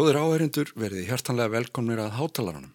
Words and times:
Góður 0.00 0.16
áherindur 0.16 0.70
verði 0.80 1.02
hjartanlega 1.10 1.52
velkomnir 1.52 1.98
að 2.00 2.14
hátalarunum. 2.16 2.70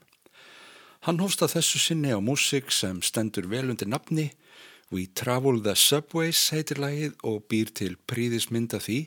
Hann 1.08 1.18
hósta 1.18 1.47
þessu 1.50 1.80
sinni 1.81 2.12
á 2.13 2.22
músik 2.22 2.69
sem 2.69 3.00
stendur 3.02 3.47
vel 3.50 3.63
undir 3.74 3.90
nafni 3.90 4.28
We 4.94 5.08
Travel 5.09 5.58
the 5.66 5.74
Subways 5.74 6.44
heitir 6.53 6.78
lagið 6.84 7.16
og 7.25 7.40
býr 7.50 7.72
til 7.74 7.96
príðismynda 8.06 8.78
því 8.78 9.00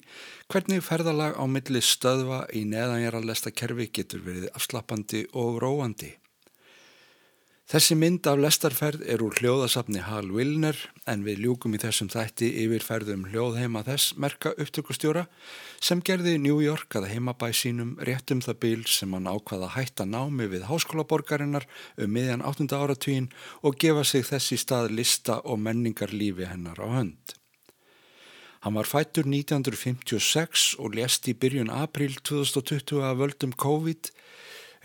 hvernig 0.50 0.82
ferðalag 0.88 1.38
á 1.38 1.46
milli 1.46 1.78
stöðva 1.78 2.40
í 2.50 2.64
neðanjara 2.66 3.22
kerfi 3.54 3.86
getur 3.86 4.26
verið 4.26 4.50
afslappandi 4.50 5.28
og 5.38 5.62
róandi. 5.62 6.16
Þessi 7.68 7.98
mynd 8.00 8.24
af 8.24 8.38
lestarferð 8.40 9.02
er 9.12 9.20
úr 9.20 9.34
hljóðasafni 9.42 10.00
Hal 10.06 10.30
Wilner 10.32 10.78
en 11.04 11.20
við 11.26 11.42
ljúkum 11.44 11.74
í 11.76 11.80
þessum 11.82 12.08
þætti 12.08 12.46
yfirferðum 12.62 13.26
hljóðheima 13.28 13.82
þess 13.84 14.14
merka 14.16 14.54
upptökustjóra 14.56 15.26
sem 15.76 16.00
gerði 16.00 16.38
New 16.40 16.62
York 16.64 16.96
að 16.96 17.10
heimabæ 17.10 17.50
sínum 17.52 17.90
réttum 18.08 18.40
það 18.40 18.56
bíl 18.62 18.86
sem 18.88 19.12
hann 19.12 19.28
ákvaða 19.28 19.68
hætta 19.74 20.06
námi 20.08 20.48
við 20.48 20.64
háskólaborgarinnar 20.70 21.68
um 22.00 22.16
miðjan 22.16 22.46
8. 22.48 22.70
áratvín 22.72 23.28
og 23.60 23.76
gefa 23.76 24.06
sig 24.08 24.24
þessi 24.30 24.56
stað 24.64 24.88
lista 24.96 25.36
og 25.44 25.60
menningar 25.60 26.16
lífi 26.16 26.48
hennar 26.48 26.80
á 26.80 26.88
hönd. 26.88 27.36
Hann 28.64 28.80
var 28.80 28.88
fættur 28.88 29.28
1956 29.28 30.70
og 30.80 30.96
lést 30.96 31.28
í 31.28 31.36
byrjun 31.36 31.68
april 31.68 32.16
2020 32.16 33.04
að 33.04 33.26
völdum 33.26 33.52
COVID-19 33.52 34.16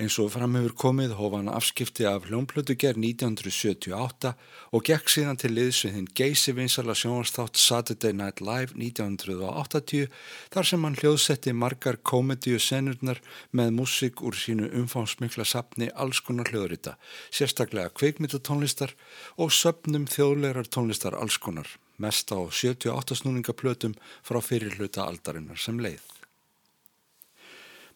Eins 0.02 0.16
og 0.18 0.32
framhefur 0.34 0.74
komið 0.74 1.12
hófa 1.20 1.38
hann 1.38 1.52
afskipti 1.54 2.06
af 2.10 2.24
hljónplötugerð 2.26 2.98
1978 2.98 4.32
og 4.74 4.86
gekk 4.88 5.12
síðan 5.14 5.38
til 5.38 5.52
liðsvið 5.54 5.94
hinn 5.98 6.08
geysi 6.18 6.56
vinsala 6.58 6.96
sjónastátt 6.98 7.60
Saturday 7.62 8.16
Night 8.18 8.42
Live 8.42 8.74
1980 8.74 10.10
þar 10.56 10.70
sem 10.70 10.88
hann 10.88 10.98
hljóðsetti 10.98 11.54
margar 11.54 12.00
komedíu 12.02 12.58
senurnar 12.58 13.22
með 13.52 13.76
músik 13.78 14.26
úr 14.26 14.34
sínu 14.34 14.72
umfámsmikla 14.82 15.46
sapni 15.46 15.92
alls 15.94 16.24
konar 16.26 16.50
hljóðrita, 16.50 16.96
sérstaklega 17.30 17.94
kveikmyndatónlistar 17.94 18.96
og 19.38 19.54
söpnum 19.54 20.10
þjóðlegar 20.10 20.74
tónlistar 20.74 21.20
alls 21.22 21.38
konar, 21.38 21.70
mest 22.02 22.34
á 22.34 22.42
78 22.42 23.22
snúningaplötum 23.22 23.94
frá 24.26 24.42
fyrirluta 24.42 25.06
aldarinnar 25.06 25.62
sem 25.62 25.78
leið. 25.78 26.13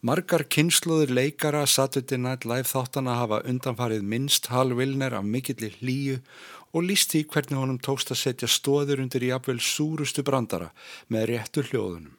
Margar 0.05 0.43
kynsluður 0.45 1.09
leikara 1.09 1.63
Saturday 1.65 2.19
Night 2.21 2.43
Live 2.45 2.69
þáttana 2.69 3.15
hafa 3.17 3.39
undanfarið 3.49 4.03
minnst 4.05 4.45
Hal 4.53 4.75
Wilner 4.77 5.15
af 5.17 5.25
mikillir 5.25 5.73
hlýju 5.79 6.19
og 6.77 6.83
líst 6.85 7.15
því 7.15 7.23
hvernig 7.33 7.57
honum 7.57 7.79
tókst 7.81 8.13
að 8.13 8.19
setja 8.21 8.49
stóður 8.51 9.01
undir 9.01 9.25
jafnvel 9.25 9.57
súrustu 9.57 10.21
brandara 10.21 10.69
með 11.09 11.25
réttu 11.31 11.63
hljóðunum. 11.65 12.13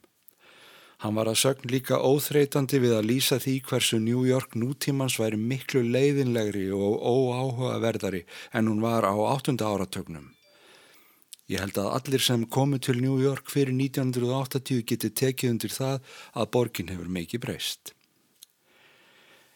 Hann 1.04 1.14
var 1.14 1.30
að 1.30 1.38
sögn 1.44 1.70
líka 1.70 2.00
óþreytandi 2.02 2.80
við 2.82 2.96
að 2.96 3.06
lýsa 3.12 3.38
því 3.38 3.54
hversu 3.70 4.00
New 4.02 4.24
York 4.26 4.58
nútímans 4.58 5.20
væri 5.22 5.38
miklu 5.38 5.84
leiðinlegri 5.86 6.72
og 6.74 6.98
óáhugaverðari 6.98 8.24
en 8.58 8.72
hún 8.72 8.82
var 8.82 9.06
á 9.06 9.14
áttunda 9.36 9.70
áratögnum. 9.70 10.32
Ég 11.48 11.62
held 11.62 11.78
að 11.80 11.94
allir 11.96 12.20
sem 12.20 12.42
komu 12.44 12.76
til 12.76 12.98
New 13.00 13.16
York 13.22 13.48
fyrir 13.48 13.72
1980 13.72 14.82
geti 14.84 15.08
tekið 15.08 15.54
undir 15.54 15.72
það 15.72 16.02
að 16.36 16.50
borgin 16.52 16.90
hefur 16.92 17.08
mikið 17.08 17.40
breyst. 17.46 17.94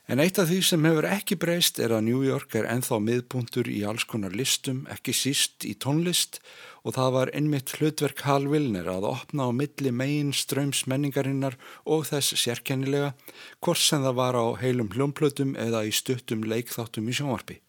En 0.09 0.19
eitt 0.19 0.39
af 0.41 0.49
því 0.49 0.57
sem 0.67 0.87
hefur 0.89 1.07
ekki 1.07 1.37
breyst 1.41 1.79
er 1.85 1.93
að 1.95 2.07
New 2.09 2.23
York 2.25 2.57
er 2.59 2.67
enþá 2.73 2.97
miðbúntur 3.01 3.69
í 3.71 3.83
alls 3.87 4.07
konar 4.09 4.33
listum, 4.35 4.83
ekki 4.91 5.13
síst 5.15 5.67
í 5.69 5.75
tónlist 5.79 6.41
og 6.83 6.97
það 6.97 7.13
var 7.17 7.33
einmitt 7.37 7.75
hlutverk 7.77 8.25
Hal 8.27 8.49
Wilner 8.51 8.89
að 8.91 9.07
opna 9.13 9.47
á 9.47 9.51
milli 9.55 9.93
megin 9.95 10.33
ströms 10.37 10.83
menningarinnar 10.91 11.59
og 11.85 12.09
þess 12.09 12.35
sérkennilega 12.41 13.13
hvort 13.61 13.85
sem 13.85 14.03
það 14.03 14.19
var 14.19 14.41
á 14.41 14.47
heilum 14.65 14.91
hljómplötum 14.97 15.55
eða 15.61 15.85
í 15.87 15.93
stuttum 15.95 16.43
leikþáttum 16.51 17.13
í 17.13 17.17
sjónvarpi. 17.21 17.61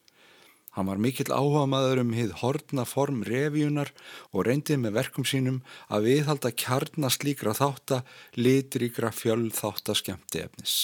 Hann 0.74 0.88
var 0.90 0.98
mikill 0.98 1.30
áhuga 1.30 1.68
maður 1.70 2.00
um 2.02 2.12
hið 2.16 2.32
hortna 2.40 2.82
form 2.88 3.22
revíunar 3.26 3.92
og 4.34 4.48
reyndið 4.48 4.80
með 4.82 4.96
verkum 4.98 5.26
sínum 5.28 5.60
að 5.86 6.08
viðhalda 6.08 6.50
kjarnast 6.50 7.22
líkra 7.26 7.54
þátt 7.54 7.98
að 8.00 8.12
litríkra 8.40 9.12
fjöld 9.14 9.54
þátt 9.54 9.92
að 9.94 10.00
skemmti 10.02 10.42
efnis. 10.42 10.76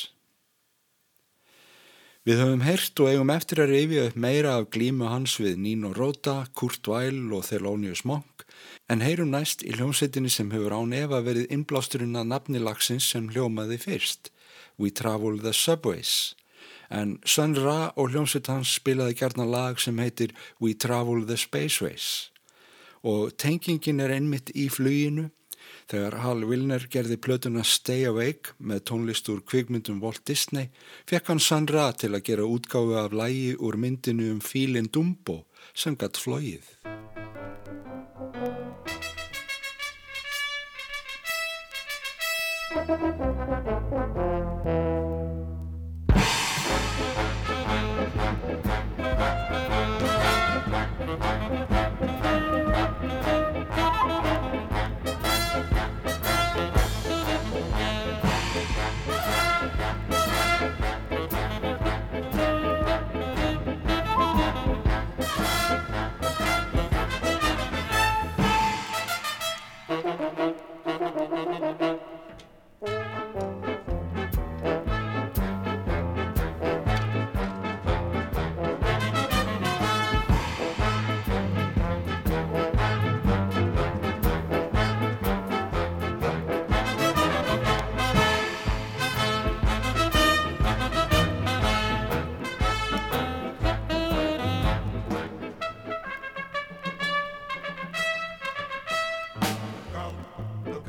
Við 2.28 2.38
höfum 2.38 2.62
heyrt 2.62 3.00
og 3.02 3.10
eigum 3.10 3.32
eftir 3.34 3.64
að 3.64 3.72
reyfja 3.74 4.06
upp 4.06 4.16
meira 4.22 4.56
af 4.60 4.68
glímu 4.70 5.08
hans 5.10 5.38
við 5.40 5.58
Nino 5.58 5.90
Rota, 5.96 6.44
Kurt 6.54 6.86
Weill 6.86 7.32
og 7.34 7.46
Thelonious 7.48 8.04
Monk 8.06 8.44
en 8.92 9.02
heyrum 9.02 9.32
næst 9.34 9.64
í 9.66 9.72
hljómsveitinni 9.74 10.30
sem 10.30 10.50
hefur 10.54 10.76
án 10.76 10.94
Eva 10.94 11.22
verið 11.26 11.50
innblásturinn 11.50 12.18
að 12.20 12.30
nafni 12.30 12.62
lagsins 12.62 13.08
sem 13.10 13.30
hljómaði 13.32 13.80
fyrst, 13.82 14.30
We 14.78 14.92
Travel 14.94 15.40
the 15.42 15.56
Subways 15.56 16.36
en 16.90 17.18
Sun 17.24 17.54
Ra 17.58 17.92
og 17.96 18.10
hljómsveit 18.10 18.50
hans 18.50 18.74
spilaði 18.78 19.16
gerna 19.22 19.46
lag 19.46 19.80
sem 19.80 19.98
heitir 20.02 20.34
We 20.60 20.74
Travel 20.74 21.26
the 21.26 21.38
Spaceways 21.38 22.30
og 23.06 23.36
tengingin 23.40 24.02
er 24.04 24.12
einmitt 24.12 24.50
í 24.52 24.66
fluginu 24.72 25.30
þegar 25.90 26.18
Hal 26.22 26.44
Wilner 26.46 26.84
gerði 26.92 27.16
plötuna 27.22 27.64
Stay 27.66 28.04
Awake 28.08 28.56
með 28.58 28.84
tónlist 28.90 29.30
úr 29.32 29.42
kvikmyndum 29.46 30.02
Walt 30.02 30.22
Disney 30.28 30.70
fekk 31.08 31.32
hann 31.32 31.42
Sun 31.42 31.68
Ra 31.70 31.90
til 31.92 32.12
að 32.14 32.26
gera 32.28 32.48
útgáfi 32.48 32.98
af 33.00 33.16
lægi 33.16 33.54
úr 33.58 33.78
myndinu 33.80 34.32
um 34.34 34.42
fílinn 34.44 34.90
Dumbo 34.92 35.44
sem 35.74 35.96
gatt 35.96 36.18
flóið. 36.18 36.76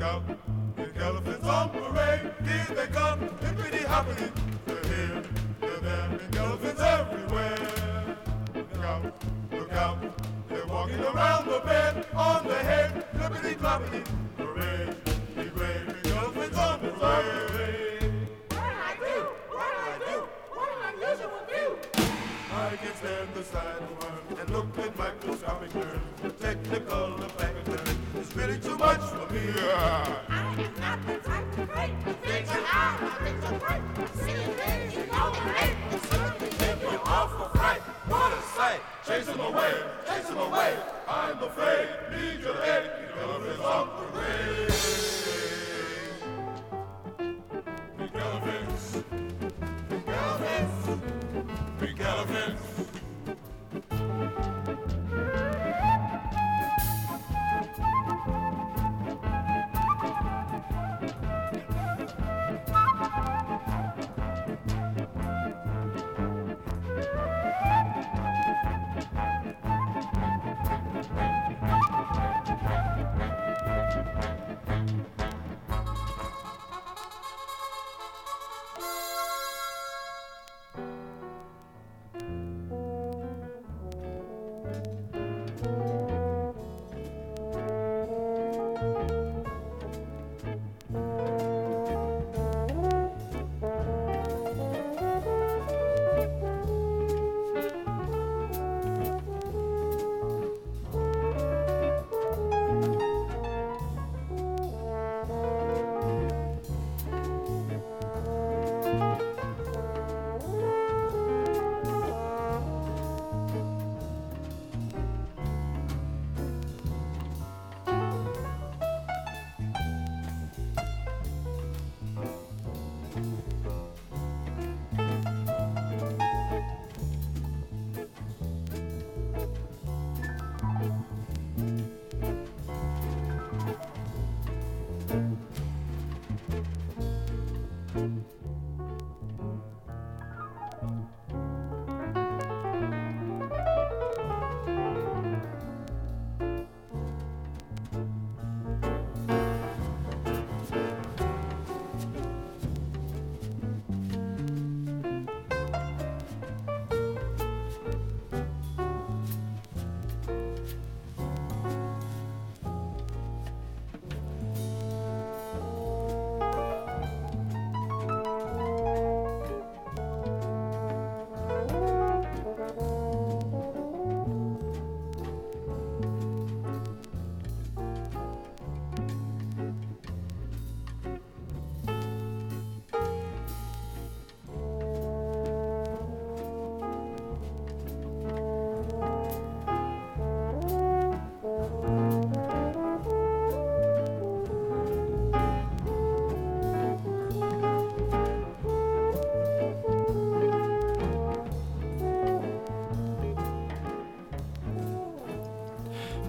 out. 0.02 0.22
The 0.76 0.94
elephants 0.96 1.46
on 1.46 1.70
parade. 1.70 2.34
Here 2.44 2.74
they 2.74 2.86
come. 2.88 3.20
Hippity 3.20 3.84
hoppity. 3.84 4.30
They're 4.66 4.84
here. 4.84 5.22
They're 5.60 5.80
there. 5.80 6.18
Big 6.18 6.36
elephants 6.36 6.80
everywhere. 6.80 8.16
Look 8.54 8.84
out. 8.84 9.24
Look 9.52 9.72
out. 9.72 9.98
They're 10.48 10.66
walking 10.66 11.00
around 11.00 11.46
the 11.46 11.60
bed 11.60 12.06
on 12.14 12.46
the 12.46 12.56
head. 12.56 13.06
Flippity 13.14 13.54
floppity. 13.54 14.04
Parade. 14.36 14.71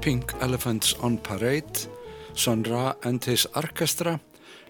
Pink 0.03 0.33
Elephants 0.41 0.97
on 0.99 1.17
Parade, 1.17 1.87
Sun 2.35 2.63
Ra 2.63 2.93
and 3.03 3.23
His 3.23 3.45
Orchestra. 3.55 4.17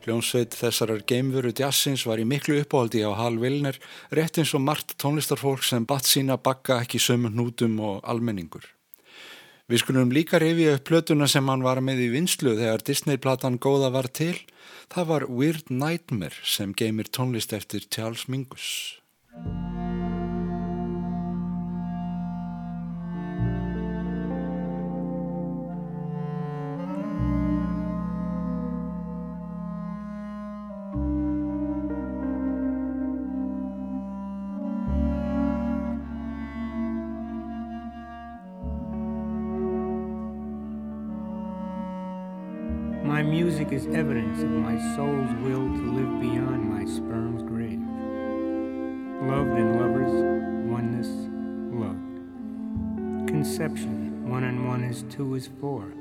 Hljónsveit 0.06 0.54
þessarar 0.54 1.02
geimveru 1.10 1.50
jazzins 1.58 2.04
var 2.06 2.22
í 2.22 2.25
miklu 2.30 2.60
uppáhaldi 2.62 3.02
á 3.02 3.10
Hal 3.18 3.40
Vilner, 3.42 3.80
rétt 4.13 4.38
eins 4.38 4.54
og 4.54 4.62
margt 4.62 4.94
tónlistarfólk 5.02 5.66
sem 5.66 5.88
batt 5.90 6.06
sína 6.06 6.38
bakka 6.38 6.84
ekki 6.84 7.02
sömum 7.02 7.34
hnútum 7.34 7.82
og 7.82 8.06
almenningur. 8.06 8.70
Við 9.66 9.82
skulum 9.82 10.13
líka 10.13 10.38
reyfja 10.38 10.78
upp 10.78 10.86
plötuna 10.92 11.25
sem 11.25 11.50
hann 11.50 11.66
var 11.66 11.82
með 11.82 12.06
í 12.06 12.13
vinslu 12.13 12.54
þegar 12.54 12.86
Disney-platan 12.86 13.58
góða 13.58 13.90
var 13.98 14.13
til. 14.13 14.36
Það 14.94 15.13
var 15.16 15.30
Weird 15.34 15.74
Nightmare 15.74 16.46
sem 16.46 16.78
geimir 16.78 17.10
tónlist 17.10 17.58
eftir 17.58 17.90
Charles 17.90 18.30
Mingus. 18.30 19.00
Is 43.84 43.96
evidence 43.96 44.42
of 44.42 44.50
my 44.50 44.78
soul's 44.96 45.34
will 45.42 45.68
to 45.68 45.92
live 45.92 46.22
beyond 46.22 46.70
my 46.70 46.86
sperm's 46.86 47.44
grave. 47.44 47.80
Loved 49.28 49.58
and 49.60 49.80
lovers, 49.80 50.13
oneness, 50.70 51.10
love. 51.74 53.28
Conception, 53.28 54.30
one 54.30 54.44
and 54.44 54.68
one 54.68 54.84
is 54.84 55.04
two 55.10 55.36
is 55.36 55.50
four. 55.60 55.92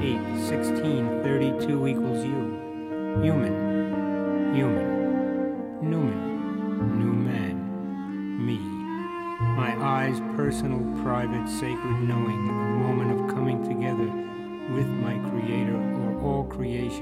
Eight, 0.00 0.20
sixteen, 0.48 1.22
thirty-two 1.22 1.86
equals 1.86 2.24
you. 2.24 3.20
Human, 3.22 4.54
human, 4.54 5.80
Newman, 5.82 6.98
new 6.98 7.12
man, 7.12 8.44
me. 8.44 8.58
My 9.56 9.76
eyes, 9.84 10.20
personal, 10.36 10.80
private, 11.02 11.48
sacred 11.48 12.00
knowing, 12.00 12.48
a 12.48 12.52
moment 12.52 13.13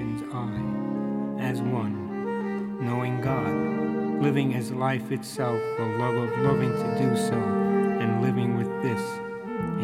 eye, 0.00 1.38
as 1.38 1.61
one, 1.61 2.82
knowing 2.84 3.20
God, 3.20 4.22
living 4.22 4.54
as 4.54 4.72
life 4.72 5.12
itself, 5.12 5.61
the 5.76 5.84
love 5.99 6.14
of 6.14 6.38
loving 6.38 6.70
to 6.70 6.99
do 6.99 7.14
so, 7.14 7.34
and 7.34 8.22
living 8.22 8.56
with 8.56 8.68
this, 8.82 9.02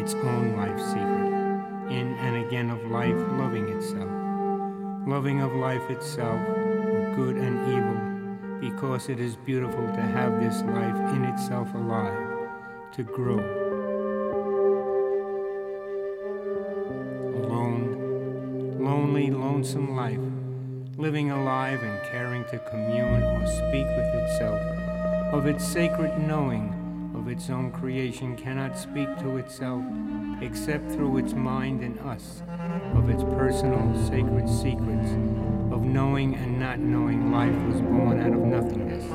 its 0.01 0.15
own 0.15 0.55
life 0.57 0.79
secret, 0.79 1.91
in 1.91 2.15
and 2.17 2.45
again 2.47 2.71
of 2.71 2.83
life 2.89 3.15
loving 3.37 3.69
itself, 3.69 4.09
loving 5.07 5.41
of 5.41 5.53
life 5.53 5.87
itself, 5.91 6.39
good 7.15 7.35
and 7.35 7.59
evil, 7.69 8.69
because 8.71 9.09
it 9.09 9.19
is 9.19 9.35
beautiful 9.35 9.85
to 9.93 10.01
have 10.01 10.39
this 10.39 10.63
life 10.63 11.15
in 11.15 11.23
itself 11.25 11.71
alive, 11.75 12.49
to 12.93 13.03
grow 13.03 13.58
lonesome 19.59 19.93
life, 19.93 20.97
living 20.97 21.31
alive 21.31 21.83
and 21.83 22.01
caring 22.09 22.45
to 22.45 22.57
commune 22.59 23.21
or 23.21 23.45
speak 23.45 23.85
with 23.87 24.15
itself, 24.15 24.61
of 25.33 25.47
its 25.47 25.67
sacred 25.67 26.17
knowing 26.17 26.73
of 27.13 27.27
its 27.27 27.49
own 27.49 27.69
creation 27.69 28.37
cannot 28.37 28.77
speak 28.77 29.09
to 29.19 29.35
itself 29.35 29.83
except 30.39 30.89
through 30.89 31.17
its 31.17 31.33
mind 31.33 31.83
and 31.83 31.99
us, 31.99 32.41
of 32.95 33.09
its 33.09 33.21
personal 33.23 33.83
sacred 34.07 34.47
secrets, 34.47 35.11
of 35.73 35.83
knowing 35.83 36.35
and 36.35 36.57
not 36.57 36.79
knowing 36.79 37.29
life 37.29 37.61
was 37.67 37.81
born 37.81 38.21
out 38.21 38.31
of 38.31 38.39
nothingness, 38.39 39.09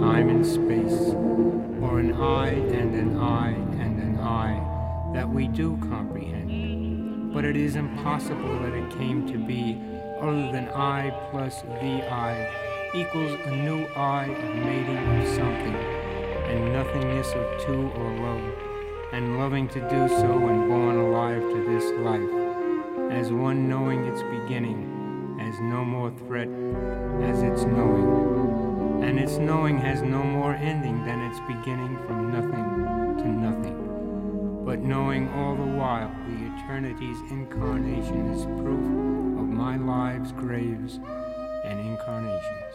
time 0.00 0.28
and 0.28 0.46
space, 0.46 1.14
or 1.82 1.98
an 1.98 2.12
I 2.12 2.50
and 2.50 2.94
an 2.94 3.18
I 3.18 3.48
and 3.82 4.00
an 4.00 4.20
I 4.20 5.12
that 5.14 5.28
we 5.28 5.48
do 5.48 5.76
comprehend 5.78 6.41
but 7.32 7.44
it 7.44 7.56
is 7.56 7.76
impossible 7.76 8.58
that 8.60 8.74
it 8.74 8.90
came 8.98 9.26
to 9.26 9.38
be 9.38 9.80
other 10.20 10.52
than 10.52 10.68
I 10.68 11.10
plus 11.30 11.62
VI 11.62 12.48
equals 12.94 13.32
a 13.46 13.50
new 13.56 13.86
I 13.96 14.26
of 14.26 14.54
mating 14.56 14.98
of 14.98 15.28
something, 15.28 15.74
and 15.74 16.72
nothingness 16.72 17.32
of 17.32 17.64
two 17.64 17.90
or 17.96 18.10
love, 18.18 18.54
and 19.12 19.38
loving 19.38 19.66
to 19.68 19.80
do 19.80 20.08
so 20.08 20.46
and 20.48 20.68
born 20.68 20.96
alive 20.96 21.40
to 21.40 21.64
this 21.64 21.90
life, 22.00 23.10
as 23.10 23.32
one 23.32 23.68
knowing 23.68 24.04
its 24.04 24.22
beginning, 24.22 25.38
as 25.40 25.58
no 25.60 25.84
more 25.84 26.10
threat 26.10 26.48
as 27.22 27.42
its 27.42 27.64
knowing, 27.64 29.02
and 29.02 29.18
its 29.18 29.38
knowing 29.38 29.78
has 29.78 30.02
no 30.02 30.22
more 30.22 30.54
ending 30.54 31.04
than 31.06 31.20
its 31.22 31.40
beginning 31.48 31.96
from 32.06 32.30
nothing 32.30 33.16
to 33.22 33.28
nothing 33.28 33.82
but 34.64 34.78
knowing 34.80 35.28
all 35.30 35.56
the 35.56 35.62
while 35.62 36.08
the 36.26 36.46
eternity's 36.64 37.20
incarnation 37.30 38.34
is 38.34 38.44
proof 38.62 38.86
of 39.40 39.48
my 39.48 39.76
life's 39.76 40.32
graves 40.32 41.00
and 41.64 41.80
incarnations. 41.80 42.74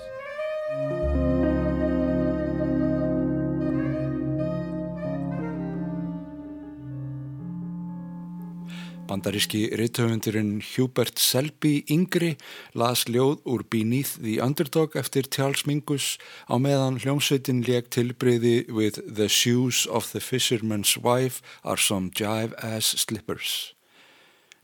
Bandaríski 9.08 9.70
rithöfundurinn 9.80 10.60
Hubert 10.62 11.18
Selby 11.18 11.86
yngri 11.88 12.36
las 12.76 13.06
ljóð 13.08 13.40
úr 13.48 13.64
Beneath 13.72 14.18
the 14.20 14.42
Underdog 14.44 14.98
eftir 15.00 15.32
Charles 15.32 15.64
Mingus 15.64 16.18
á 16.52 16.60
meðan 16.60 17.00
hljómsveitin 17.00 17.64
leik 17.64 17.88
tilbreyði 17.96 18.68
with 18.68 19.00
The 19.08 19.30
shoes 19.32 19.88
of 19.88 20.12
the 20.12 20.20
fisherman's 20.20 20.98
wife 21.00 21.40
are 21.64 21.80
some 21.80 22.12
jive 22.12 22.52
ass 22.60 22.92
slippers. 23.00 23.77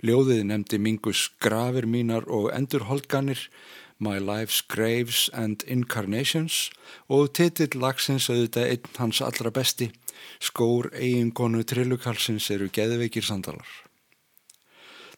Ljóðið 0.04 0.42
nefndi 0.50 0.78
Mingus 0.84 1.30
grafir 1.40 1.86
mínar 1.88 2.26
og 2.28 2.50
endurholganir 2.52 3.46
My 4.04 4.18
Life's 4.20 4.60
Graves 4.68 5.30
and 5.32 5.64
Incarnations 5.64 6.74
og 7.08 7.32
titill 7.40 7.80
lagsins 7.80 8.28
auðvitað 8.28 8.74
einn 8.74 8.98
hans 9.00 9.22
allra 9.24 9.54
besti 9.56 9.88
skór 10.44 10.90
eigingonu 10.92 11.64
trillukalsins 11.64 12.50
eru 12.52 12.68
geðveikir 12.68 13.24
sandalar. 13.24 13.70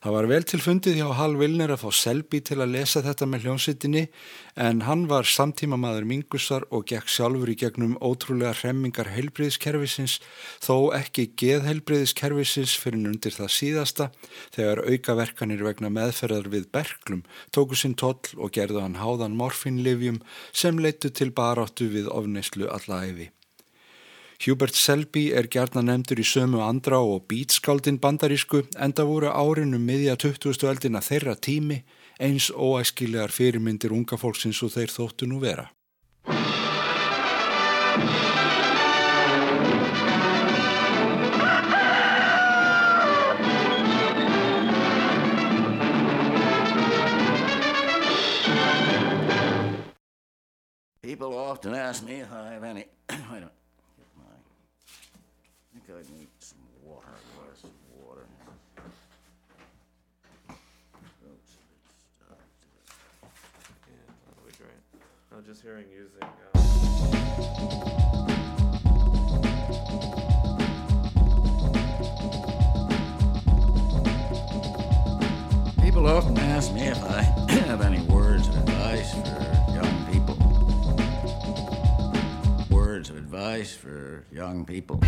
Það 0.06 0.14
var 0.14 0.28
vel 0.30 0.44
til 0.46 0.60
fundið 0.62 0.98
hjá 1.00 1.08
Hal 1.18 1.32
Vilner 1.34 1.72
að 1.74 1.80
fá 1.82 1.96
Selby 1.98 2.38
til 2.46 2.60
að 2.62 2.76
lesa 2.76 3.02
þetta 3.02 3.26
með 3.26 3.48
hljómsittinni 3.48 4.04
en 4.62 4.84
hann 4.86 5.08
var 5.10 5.26
samtíma 5.26 5.80
maður 5.82 6.06
Mingusar 6.12 6.68
og 6.70 6.84
gekk 6.92 7.10
sjálfur 7.10 7.50
í 7.50 7.56
gegnum 7.58 7.96
ótrúlega 7.98 8.52
hremmingar 8.60 9.10
heilbriðiskerfisins 9.16 10.20
þó 10.62 10.94
ekki 10.94 11.32
geðheilbriðiskerfisins 11.42 12.76
fyrir 12.84 13.10
undir 13.16 13.34
það 13.34 13.50
síðasta 13.56 14.08
þegar 14.54 14.84
aukaverkanir 14.92 15.66
vegna 15.66 15.90
meðferðar 15.98 16.52
við 16.54 16.70
berglum 16.78 17.26
tóku 17.50 17.74
sinn 17.74 17.98
toll 17.98 18.38
og 18.38 18.54
gerðu 18.54 18.86
hann 18.86 19.02
háðan 19.02 19.34
morfinlifjum 19.42 20.22
sem 20.54 20.78
leittu 20.86 21.10
til 21.10 21.34
baráttu 21.34 21.90
við 21.90 22.14
ofneislu 22.14 22.70
alla 22.70 23.08
æfi. 23.10 23.32
Hubert 24.44 24.76
Selby 24.76 25.30
er 25.32 25.48
gerna 25.48 25.82
nefndur 25.82 26.20
í 26.20 26.26
sömu 26.28 26.60
andra 26.60 27.00
og 27.00 27.24
bítskáldin 27.32 28.02
bandarísku 28.04 28.66
enda 28.76 29.06
voru 29.08 29.32
árinu 29.32 29.80
miðja 29.80 30.18
20. 30.20 30.60
eldina 30.68 31.00
þeirra 31.00 31.38
tími 31.40 31.80
eins 32.20 32.52
óæskilegar 32.52 33.32
fyrirmyndir 33.32 33.96
unga 33.96 34.20
fólksins 34.20 34.60
og 34.68 34.76
þeir 34.76 34.92
þóttu 34.92 35.32
nú 35.32 35.40
vera. 35.40 35.72
People 51.02 51.38
often 51.38 51.74
ask 51.74 52.04
me 52.04 52.20
if 52.20 52.32
I 52.34 52.52
have 52.52 52.64
any 52.64 52.86
think 55.86 55.98
I 55.98 56.02
need 56.18 56.28
some 56.40 56.58
water, 56.84 57.08
glass 57.36 57.64
of 57.64 57.70
water. 58.08 58.26
Yeah, 60.50 60.56
that 64.26 64.36
would 64.44 64.52
be 64.52 64.58
great. 64.58 64.82
I 65.32 65.36
was 65.36 65.46
just 65.46 65.62
hearing 65.62 65.86
using. 65.92 66.24
Uh... 66.24 66.28
People 75.84 76.08
often 76.08 76.38
ask 76.38 76.74
me 76.74 76.82
if 76.82 77.04
I 77.04 77.22
have 77.68 77.82
any 77.82 78.02
words 78.02 78.48
of 78.48 78.56
advice 78.58 79.14
for 79.14 79.42
young 79.74 80.06
people. 80.12 80.36
Words 82.76 83.10
of 83.10 83.18
advice 83.18 83.76
for 83.76 84.26
young 84.32 84.66
people. 84.66 85.00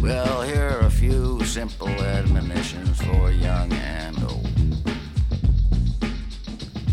Well, 0.00 0.42
here 0.42 0.68
are 0.68 0.86
a 0.86 0.90
few 0.90 1.42
simple 1.44 1.88
admonitions 1.88 3.00
for 3.02 3.30
young 3.30 3.72
and 3.72 4.22
old. 4.24 4.48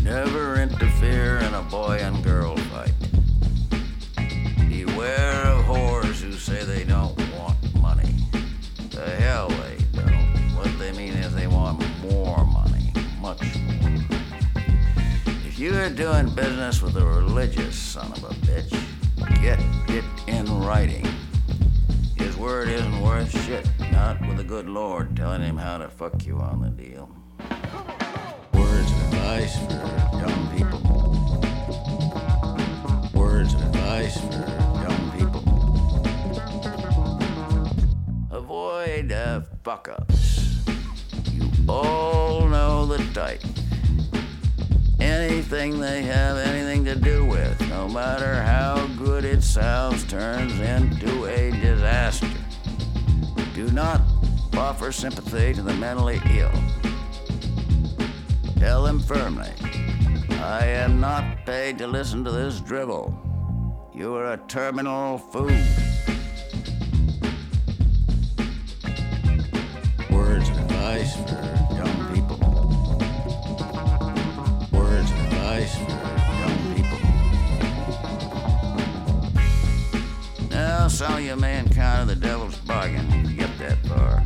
Never 0.02 0.56
interfere 0.60 1.38
in 1.38 1.54
a 1.54 1.62
boy 1.62 1.98
and 2.00 2.22
girl 2.24 2.56
fight. 2.56 2.94
Beware 4.68 5.46
of 5.46 5.64
whores 5.66 6.20
who 6.22 6.32
say 6.32 6.64
they 6.64 6.84
don't 6.84 7.16
want 7.38 7.56
money. 7.80 8.14
The 8.90 9.10
hell 9.20 9.48
they 9.48 9.76
don't. 9.92 10.56
What 10.56 10.78
they 10.78 10.92
mean 10.92 11.12
is 11.14 11.34
they 11.34 11.46
want 11.46 11.84
more 12.00 12.44
money, 12.46 12.92
much 13.20 13.42
more. 13.42 13.92
If 15.46 15.58
you're 15.58 15.90
doing 15.90 16.30
business 16.34 16.80
with 16.80 16.96
a 16.96 17.04
religious 17.04 17.76
son 17.76 18.10
of 18.12 18.24
a 18.24 18.34
bitch, 18.46 18.70
get 19.42 19.60
it 19.88 20.04
in 20.26 20.46
writing. 20.60 21.06
Word 22.42 22.68
isn't 22.70 23.00
worth 23.00 23.30
shit, 23.46 23.68
not 23.92 24.20
with 24.26 24.40
a 24.40 24.44
good 24.44 24.68
Lord 24.68 25.14
telling 25.16 25.42
him 25.42 25.56
how 25.56 25.78
to 25.78 25.88
fuck 25.88 26.26
you 26.26 26.38
on 26.38 26.60
the 26.60 26.70
deal. 26.70 27.08
Words 28.52 28.90
of 28.90 29.02
advice 29.04 29.56
for 29.58 29.72
young 30.18 30.48
people. 30.56 30.80
Words 33.14 33.54
of 33.54 33.62
advice 33.62 34.16
for 34.18 34.44
young 34.82 35.12
people. 35.12 35.44
Avoid 38.32 39.12
uh, 39.12 39.42
fuck 39.62 39.88
ups. 39.88 40.66
You 41.30 41.48
all 41.68 42.48
know 42.48 42.86
the 42.86 42.98
type. 43.14 43.51
Anything 45.12 45.78
they 45.78 46.00
have 46.04 46.38
anything 46.38 46.86
to 46.86 46.94
do 46.94 47.26
with, 47.26 47.60
no 47.68 47.86
matter 47.86 48.42
how 48.42 48.86
good 48.96 49.26
it 49.26 49.42
sounds, 49.42 50.04
turns 50.04 50.58
into 50.58 51.26
a 51.26 51.50
disaster. 51.50 52.26
Do 53.54 53.70
not 53.72 54.00
offer 54.56 54.90
sympathy 54.90 55.52
to 55.52 55.60
the 55.60 55.74
mentally 55.74 56.18
ill. 56.30 56.50
Tell 58.56 58.84
them 58.84 59.00
firmly, 59.00 59.50
I 60.40 60.64
am 60.64 60.98
not 60.98 61.44
paid 61.44 61.76
to 61.78 61.86
listen 61.86 62.24
to 62.24 62.30
this 62.30 62.60
drivel. 62.60 63.14
You 63.92 64.14
are 64.14 64.32
a 64.32 64.38
terminal 64.48 65.18
food. 65.18 65.81
Now, 81.02 81.08
some 81.08 81.18
of 81.18 81.24
you 81.24 81.34
may 81.34 81.58
encounter 81.58 82.14
the 82.14 82.20
devil's 82.20 82.56
bargain 82.58 83.10
you 83.28 83.36
get 83.36 83.58
that 83.58 83.76
far. 83.86 84.22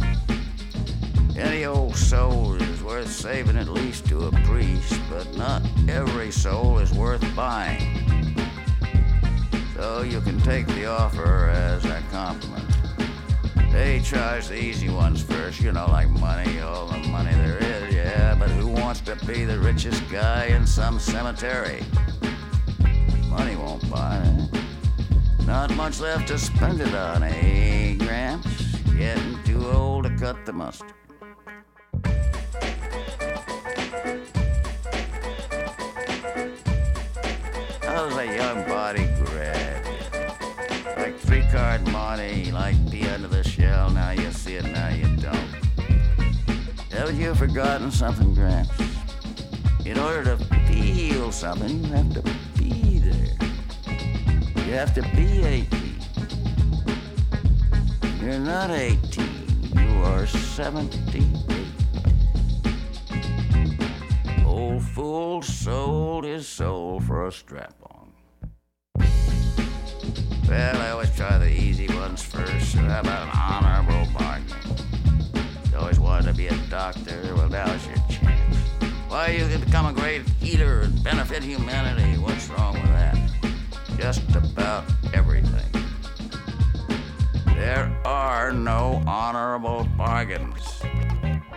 Any 1.34 1.64
old 1.64 1.96
soul 1.96 2.52
is 2.52 2.82
worth 2.82 3.10
saving 3.10 3.56
at 3.56 3.70
least 3.70 4.06
to 4.08 4.26
a 4.26 4.30
priest, 4.44 5.00
but 5.08 5.34
not 5.38 5.62
every 5.88 6.30
soul 6.30 6.78
is 6.78 6.92
worth 6.92 7.24
buying. 7.34 8.36
So 9.74 10.02
you 10.02 10.20
can 10.20 10.38
take 10.42 10.66
the 10.66 10.84
offer 10.84 11.48
as 11.48 11.86
a 11.86 12.02
compliment. 12.10 12.68
They 13.72 14.00
charge 14.00 14.48
the 14.48 14.62
easy 14.62 14.90
ones 14.90 15.22
first, 15.22 15.62
you 15.62 15.72
know, 15.72 15.86
like 15.86 16.10
money, 16.10 16.60
all 16.60 16.88
the 16.88 16.98
money 17.08 17.32
there 17.32 17.56
is, 17.56 17.94
yeah, 17.94 18.34
but 18.34 18.50
who 18.50 18.68
wants 18.68 19.00
to 19.00 19.16
be 19.24 19.46
the 19.46 19.58
richest 19.58 20.02
guy 20.10 20.48
in 20.48 20.66
some 20.66 20.98
cemetery? 20.98 21.82
Money 23.30 23.56
won't 23.56 23.90
buy 23.90 24.18
it. 24.18 24.65
Not 25.46 25.72
much 25.76 26.00
left 26.00 26.26
to 26.28 26.38
spend 26.38 26.80
it 26.80 26.92
on, 26.92 27.22
eh, 27.22 27.94
Gramps? 27.94 28.48
Getting 28.98 29.40
too 29.44 29.64
old 29.64 30.02
to 30.02 30.10
cut 30.16 30.44
the 30.44 30.52
mustard. 30.52 30.92
How's 37.82 38.16
a 38.16 38.26
young 38.26 38.66
body 38.66 39.08
grab? 39.24 39.86
Like 40.96 41.16
three 41.20 41.46
card 41.52 41.86
money, 41.92 42.50
like 42.50 42.76
the 42.90 43.02
end 43.02 43.24
of 43.24 43.30
the 43.30 43.44
shell. 43.44 43.90
Now 43.90 44.10
you 44.10 44.32
see 44.32 44.56
it, 44.56 44.64
now 44.64 44.88
you 44.88 45.06
don't. 45.16 45.36
Haven't 46.90 47.20
you 47.20 47.36
forgotten 47.36 47.92
something, 47.92 48.34
Gramps? 48.34 48.72
In 49.84 49.96
order 49.96 50.24
to 50.24 50.36
feel 50.66 51.30
something, 51.30 51.84
you 51.84 51.92
have 51.92 52.12
to 52.14 52.22
be 52.58 52.98
there. 52.98 53.45
You 54.66 54.72
have 54.72 54.92
to 54.94 55.02
be 55.14 55.44
18. 55.44 55.94
You're 58.20 58.40
not 58.40 58.70
18. 58.72 59.24
You 59.76 60.02
are 60.02 60.26
78. 60.26 61.22
Old 64.44 64.82
fool 64.82 65.40
sold 65.42 66.24
his 66.24 66.48
soul 66.48 66.98
for 66.98 67.28
a 67.28 67.32
strap 67.32 67.74
on. 67.84 68.10
Well, 70.48 70.76
I 70.76 70.90
always 70.90 71.14
try 71.14 71.38
the 71.38 71.48
easy 71.48 71.86
ones 71.94 72.24
first. 72.24 72.74
How 72.74 72.98
about 73.00 73.22
an 73.22 73.30
honorable 73.38 74.12
bargain? 74.18 74.52
You 75.70 75.78
always 75.78 76.00
wanted 76.00 76.26
to 76.26 76.34
be 76.34 76.48
a 76.48 76.56
doctor. 76.68 77.36
Well, 77.36 77.48
now's 77.48 77.86
your 77.86 77.98
chance. 78.08 78.56
Why, 79.06 79.28
you 79.28 79.46
can 79.46 79.60
become 79.60 79.86
a 79.86 79.92
great 79.92 80.28
healer 80.40 80.80
and 80.80 81.04
benefit 81.04 81.44
humanity. 81.44 82.18
What's 82.18 82.48
wrong 82.48 82.74
with 82.74 82.82
that? 82.86 83.25
Just 83.98 84.34
about 84.36 84.84
everything. 85.14 85.72
There 87.46 88.00
are 88.04 88.52
no 88.52 89.02
honorable 89.06 89.88
bargains 89.96 90.82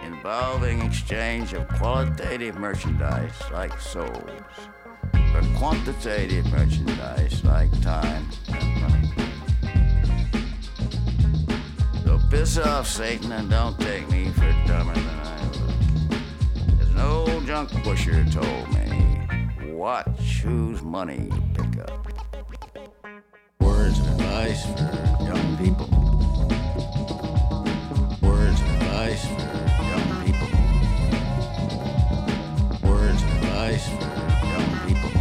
involving 0.03 0.81
exchange 0.81 1.53
of 1.53 1.67
qualitative 1.67 2.55
merchandise 2.57 3.33
like 3.51 3.79
souls 3.79 4.29
for 5.11 5.41
quantitative 5.57 6.45
merchandise 6.47 7.43
like 7.43 7.69
time 7.81 8.27
and 8.47 8.81
money. 8.81 9.13
So 12.03 12.19
piss 12.29 12.57
off, 12.57 12.87
Satan, 12.87 13.31
and 13.31 13.49
don't 13.49 13.79
take 13.79 14.09
me 14.09 14.29
for 14.31 14.51
dumber 14.65 14.93
than 14.93 15.19
I 15.23 15.43
look. 15.43 16.81
As 16.81 16.89
an 16.89 16.99
old 16.99 17.45
junk 17.45 17.69
pusher 17.83 18.25
told 18.25 18.73
me, 18.73 19.27
watch 19.71 20.41
whose 20.41 20.81
money 20.81 21.29
you 21.31 21.43
pick 21.53 21.79
up. 21.79 22.28
Advice 24.39 24.63
for 24.67 24.71
young 25.25 25.57
people. 25.57 25.87
Words 28.21 28.61
of 28.61 28.67
advice 28.71 29.25
for 29.25 29.83
young 29.83 30.07
people. 30.23 30.47
Words 32.89 33.21
of 33.21 33.29
advice 33.35 33.85
for 33.89 34.45
young 34.47 34.71
people. 34.87 35.11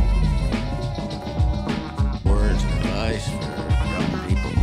Words 2.30 2.62
of 2.62 2.70
advice 2.76 3.26
for 3.28 3.54
young 3.90 4.12
people. 4.28 4.54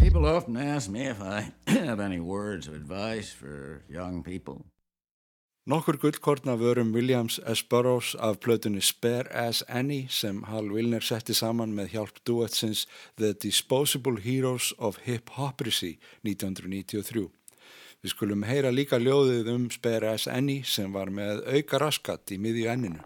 People 0.00 0.26
often 0.26 0.56
ask 0.56 0.90
me 0.90 1.06
if 1.06 1.22
I 1.22 1.52
have 1.68 2.00
any 2.00 2.18
words 2.18 2.66
of 2.66 2.74
advice 2.74 3.30
for 3.30 3.84
young 3.88 4.24
people. 4.24 4.66
Nokkur 5.66 5.96
gullkorn 5.98 6.48
af 6.48 6.60
vörum 6.60 6.92
Williams 6.94 7.40
S. 7.54 7.62
Burroughs 7.62 8.14
af 8.14 8.38
plötunni 8.40 8.80
Spare 8.80 9.32
As 9.32 9.64
Any 9.68 10.06
sem 10.08 10.42
Hal 10.42 10.70
Wilner 10.70 11.02
setti 11.02 11.34
saman 11.34 11.72
með 11.74 11.88
hjálp 11.90 12.20
duetsins 12.22 12.84
The 13.18 13.32
Disposable 13.32 14.22
Heroes 14.22 14.70
of 14.78 15.00
Hip 15.08 15.34
Hoprisy 15.34 15.96
1993. 16.22 17.26
Við 17.98 18.14
skulum 18.14 18.46
heyra 18.46 18.70
líka 18.70 19.02
ljóðið 19.02 19.50
um 19.56 19.66
Spare 19.74 20.14
As 20.14 20.28
Any 20.30 20.60
sem 20.62 20.94
var 20.94 21.10
með 21.10 21.42
auka 21.50 21.82
raskat 21.82 22.30
í 22.30 22.38
miðju 22.38 22.70
enninu. 22.70 23.02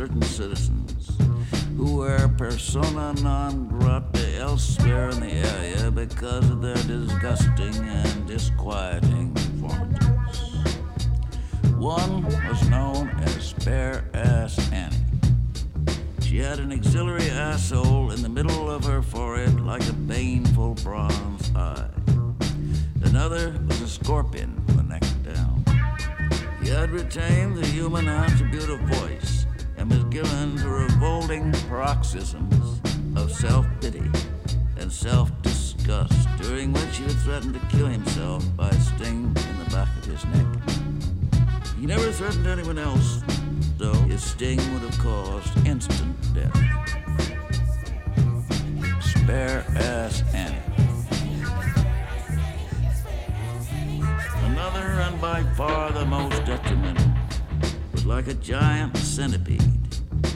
Certain 0.00 0.22
citizens 0.22 1.18
who 1.76 1.96
were 1.96 2.26
persona 2.38 3.12
non 3.20 3.68
grata 3.68 4.34
elsewhere 4.38 5.10
in 5.10 5.20
the 5.20 5.30
area 5.30 5.90
because 5.90 6.48
of 6.48 6.62
their 6.62 6.82
disgusting 6.84 7.74
and 7.86 8.26
disquieting 8.26 9.19
by 55.32 55.44
far 55.54 55.92
the 55.92 56.04
most 56.04 56.44
detrimental, 56.44 57.08
was 57.92 58.04
like 58.04 58.26
a 58.26 58.34
giant 58.34 58.96
centipede, 58.96 59.62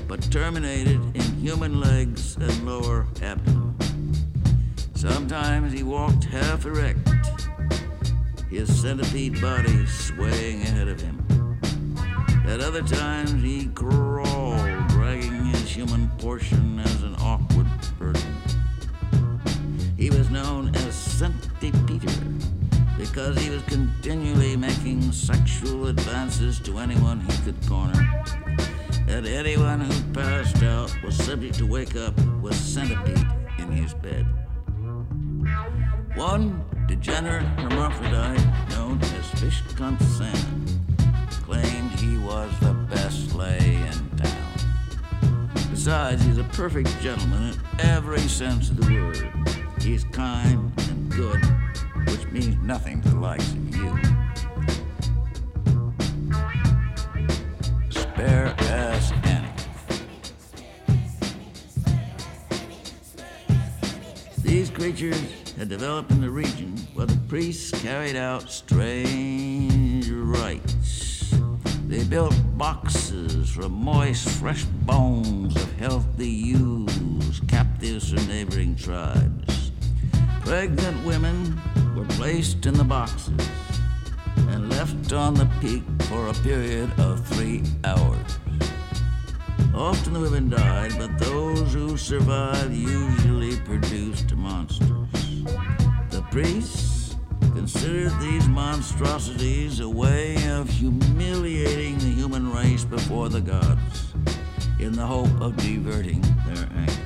but 0.07 0.23
terminated 0.31 1.01
in 1.17 1.23
human 1.41 1.81
legs 1.81 2.37
and 2.37 2.65
lower 2.65 3.05
abdomen. 3.21 3.75
Sometimes 4.95 5.73
he 5.73 5.83
walked 5.83 6.23
half 6.23 6.65
erect, 6.65 7.09
his 8.49 8.69
centipede 8.81 9.41
body 9.41 9.85
swaying 9.87 10.63
ahead 10.63 10.87
of 10.87 11.01
him. 11.01 11.19
At 12.47 12.61
other 12.61 12.83
times, 12.83 13.43
he 13.43 13.67
crawled, 13.75 14.87
dragging 14.91 15.47
his 15.47 15.69
human 15.69 16.09
portion 16.19 16.79
as 16.79 17.03
an 17.03 17.17
awkward 17.19 17.67
burden. 17.99 18.37
He 19.97 20.11
was 20.11 20.31
known 20.31 20.73
as 20.77 20.95
Centipeter 20.95 22.54
because 23.05 23.37
he 23.39 23.51
was 23.51 23.63
continually 23.65 24.57
making 24.57 25.13
sexual 25.13 25.89
advances 25.89 26.59
to 26.59 26.79
anyone 26.79 27.21
he 27.21 27.43
could 27.43 27.69
corner. 27.69 27.93
And 29.07 29.27
anyone 29.27 29.81
who 29.81 30.13
passed 30.15 30.63
out 30.63 30.97
was 31.05 31.15
subject 31.15 31.57
to 31.57 31.67
wake 31.67 31.97
up 31.97 32.19
with 32.41 32.55
centipede 32.55 33.27
in 33.59 33.71
his 33.71 33.93
bed. 33.93 34.27
One 36.15 36.65
degenerate 36.87 37.45
hermaphrodite 37.59 38.43
known 38.71 38.99
as 39.03 39.41
Fish 39.41 39.61
Cunt 39.75 39.99
claimed 41.43 41.91
he 42.01 42.17
was 42.19 42.51
the 42.61 42.73
best 42.89 43.35
lay 43.35 43.59
in 43.59 44.17
town. 44.17 45.51
Besides, 45.71 46.25
he's 46.25 46.39
a 46.39 46.45
perfect 46.45 46.89
gentleman 47.03 47.53
in 47.53 47.81
every 47.81 48.21
sense 48.21 48.71
of 48.71 48.79
the 48.79 48.95
word. 48.95 49.31
He's 49.83 50.05
kind 50.05 50.73
and 50.89 51.11
good, 51.11 51.43
means 52.35 52.57
nothing 52.65 53.01
to 53.01 53.11
the 53.11 53.21
likes 53.21 53.49
of 53.53 53.77
you. 53.77 53.97
Spare 57.91 58.53
ass 58.59 59.13
Annie. 59.23 59.49
These 64.43 64.71
creatures 64.71 65.17
had 65.57 65.69
developed 65.69 66.11
in 66.11 66.21
the 66.21 66.29
region 66.29 66.77
where 66.95 67.07
the 67.07 67.17
priests 67.29 67.71
carried 67.83 68.17
out 68.17 68.51
strange 68.51 70.11
rites. 70.11 71.37
They 71.87 72.03
built 72.03 72.35
boxes 72.59 73.51
from 73.51 73.71
moist, 73.75 74.29
fresh 74.41 74.65
bones 74.65 75.55
of 75.55 75.73
healthy 75.75 76.31
ewes, 76.31 77.41
captives 77.47 78.11
from 78.11 78.27
neighboring 78.27 78.75
tribes. 78.75 79.54
Pregnant 80.45 81.03
women 81.05 81.59
were 81.97 82.05
placed 82.05 82.67
in 82.67 82.75
the 82.75 82.85
boxes 82.85 83.33
and 84.37 84.69
left 84.69 85.13
on 85.13 85.33
the 85.35 85.49
peak 85.61 85.83
for 86.03 86.29
a 86.29 86.35
period 86.35 86.93
of 86.99 87.27
three 87.27 87.63
hours. 87.83 88.39
Often 89.75 90.13
the 90.13 90.21
women 90.21 90.51
died, 90.51 90.93
but 90.99 91.19
those 91.19 91.73
who 91.73 91.97
survived 91.97 92.75
usually 92.75 93.57
produced 93.61 94.35
monsters. 94.37 95.09
The 96.11 96.23
priests 96.31 97.17
considered 97.55 98.13
these 98.21 98.47
monstrosities 98.47 99.81
a 99.81 99.89
way 99.89 100.37
of 100.51 100.69
humiliating 100.69 101.99
the 101.99 102.13
human 102.13 102.53
race 102.53 102.85
before 102.85 103.31
the 103.31 103.41
gods 103.41 104.13
in 104.79 104.93
the 104.93 105.07
hope 105.07 105.41
of 105.41 105.57
diverting 105.57 106.21
their 106.47 106.69
anger. 106.77 107.04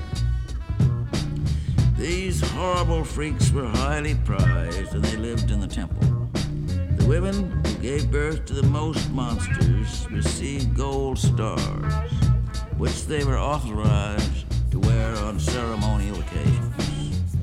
These 1.98 2.48
horrible 2.52 3.02
freaks 3.02 3.50
were 3.50 3.66
highly 3.66 4.14
prized 4.24 4.94
and 4.94 5.04
they 5.04 5.16
lived 5.16 5.50
in 5.50 5.58
the 5.58 5.66
temple. 5.66 6.30
The 6.96 7.04
women 7.08 7.50
who 7.66 7.74
gave 7.82 8.08
birth 8.08 8.44
to 8.46 8.52
the 8.52 8.62
most 8.62 9.10
monsters 9.10 10.06
received 10.08 10.76
gold 10.76 11.18
stars, 11.18 11.92
which 12.76 13.06
they 13.06 13.24
were 13.24 13.36
authorized 13.36 14.46
to 14.70 14.78
wear 14.78 15.16
on 15.16 15.40
ceremonial 15.40 16.20
occasions. 16.20 17.36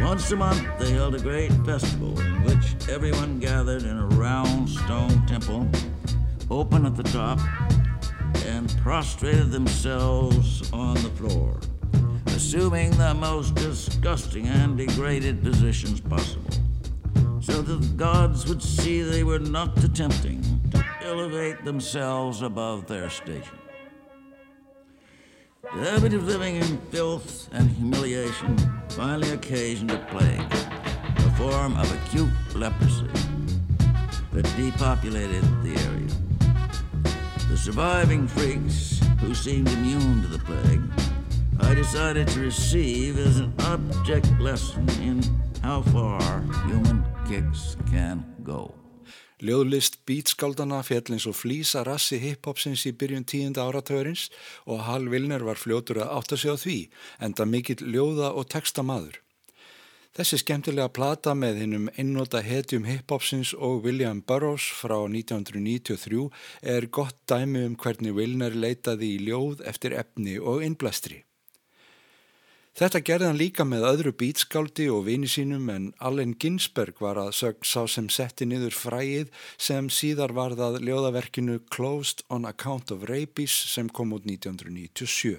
Once 0.00 0.32
a 0.32 0.36
month, 0.36 0.66
they 0.80 0.90
held 0.90 1.14
a 1.14 1.20
great 1.20 1.52
festival 1.64 2.18
in 2.18 2.42
which 2.42 2.88
everyone 2.88 3.38
gathered 3.38 3.84
in 3.84 3.96
a 3.96 4.06
round 4.08 4.68
stone 4.68 5.24
temple, 5.26 5.68
open 6.50 6.86
at 6.86 6.96
the 6.96 7.02
top, 7.02 7.38
and 8.46 8.74
prostrated 8.78 9.50
themselves 9.50 10.70
on 10.72 10.94
the 10.94 11.10
floor, 11.10 11.58
assuming 12.26 12.90
the 12.92 13.14
most 13.14 13.54
disgusting 13.54 14.46
and 14.46 14.78
degraded 14.78 15.42
positions 15.42 16.00
possible, 16.00 16.50
so 17.40 17.62
that 17.62 17.80
the 17.80 17.94
gods 17.96 18.46
would 18.46 18.62
see 18.62 19.02
they 19.02 19.24
were 19.24 19.38
not 19.38 19.82
attempting 19.84 20.42
to 20.70 20.84
elevate 21.02 21.64
themselves 21.64 22.42
above 22.42 22.86
their 22.86 23.10
station. 23.10 23.58
The 25.62 25.90
habit 25.90 26.14
of 26.14 26.24
living 26.24 26.56
in 26.56 26.78
filth 26.90 27.48
and 27.52 27.70
humiliation 27.70 28.56
finally 28.88 29.30
occasioned 29.32 29.90
a 29.90 29.98
plague, 30.10 30.40
a 30.50 31.30
form 31.36 31.76
of 31.76 31.92
acute 31.92 32.30
leprosy 32.54 33.06
that 34.32 34.44
depopulated 34.56 35.42
the 35.62 35.74
area. 35.76 35.97
The 37.48 37.56
surviving 37.56 38.28
freaks, 38.28 39.00
who 39.20 39.34
seemed 39.34 39.68
immune 39.72 40.20
to 40.22 40.28
the 40.28 40.38
plague, 40.44 40.82
I 41.60 41.74
decided 41.74 42.28
to 42.28 42.40
receive 42.40 43.18
as 43.18 43.40
an 43.40 43.52
object 43.60 44.30
lesson 44.38 44.88
in 45.00 45.22
how 45.62 45.82
far 45.82 46.20
human 46.66 47.04
kicks 47.26 47.76
can 47.90 48.24
go. 48.44 48.74
Ljóðlist 49.40 50.00
beatskaldana 50.04 50.82
fjall 50.82 51.14
eins 51.14 51.26
og 51.30 51.36
flýsa 51.38 51.84
rassi 51.86 52.18
hiphopsins 52.18 52.82
í 52.90 52.92
byrjun 52.92 53.24
tíunda 53.24 53.64
áratörins 53.64 54.26
og 54.66 54.82
Hal 54.84 55.08
Vilner 55.08 55.44
var 55.46 55.56
fljótur 55.56 56.02
að 56.02 56.12
átta 56.18 56.36
sig 56.36 56.52
á 56.52 56.56
því, 56.58 56.78
enda 57.22 57.46
mikill 57.46 57.86
ljóða 57.86 58.32
og 58.34 58.48
texta 58.50 58.82
maður. 58.82 59.20
Þessi 60.18 60.40
skemmtilega 60.40 60.90
plata 60.90 61.30
með 61.38 61.60
hinnum 61.62 61.84
einnóta 61.94 62.40
hetjum 62.42 62.88
hiphopsins 62.88 63.52
og 63.54 63.84
William 63.84 64.18
Burroughs 64.26 64.64
frá 64.74 64.96
1993 65.06 66.24
er 66.72 66.86
gott 66.90 67.14
dæmi 67.30 67.60
um 67.68 67.76
hvernig 67.78 68.16
Vilner 68.16 68.56
leitaði 68.64 69.12
í 69.14 69.20
ljóð 69.28 69.62
eftir 69.70 69.94
efni 69.94 70.34
og 70.42 70.64
innblæstri. 70.66 71.20
Þetta 72.78 73.02
gerði 73.06 73.28
hann 73.28 73.38
líka 73.38 73.66
með 73.66 73.86
öðru 73.92 74.12
bítskáldi 74.18 74.88
og 74.90 75.04
vini 75.06 75.30
sínum 75.30 75.70
en 75.70 75.86
Allen 76.02 76.34
Ginsberg 76.34 76.98
var 77.02 77.20
að 77.22 77.30
sögn 77.38 77.70
sá 77.70 77.86
sem 77.86 78.10
setti 78.10 78.48
niður 78.50 78.74
fræið 78.74 79.30
sem 79.54 79.86
síðar 79.86 80.34
varðað 80.34 80.80
ljóðaverkinu 80.82 81.60
Closed 81.70 82.26
on 82.26 82.46
Account 82.50 82.90
of 82.90 83.06
Rabies 83.06 83.54
sem 83.70 83.86
kom 83.86 84.18
út 84.18 84.26
1997. 84.26 85.38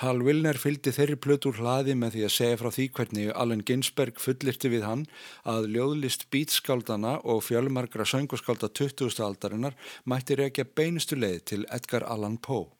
Hal 0.00 0.22
Wilner 0.24 0.56
fylgdi 0.56 0.94
þeirri 0.96 1.18
plötur 1.20 1.58
hlaði 1.60 1.92
með 1.92 2.14
því 2.14 2.22
að 2.24 2.32
segja 2.32 2.58
frá 2.62 2.70
því 2.72 2.84
hvernig 2.96 3.32
Allen 3.42 3.62
Ginsberg 3.68 4.20
fullirti 4.24 4.70
við 4.72 4.86
hann 4.88 5.02
að 5.44 5.66
ljóðlist 5.74 6.24
bítskáldana 6.32 7.18
og 7.28 7.42
fjölmargra 7.44 8.06
sönguskálda 8.08 8.70
20. 8.72 9.20
aldarinnar 9.26 9.76
mætti 10.08 10.38
reykja 10.40 10.64
beinustu 10.64 11.18
leið 11.20 11.42
til 11.52 11.66
Edgar 11.68 12.06
Allan 12.08 12.38
Poe. 12.40 12.70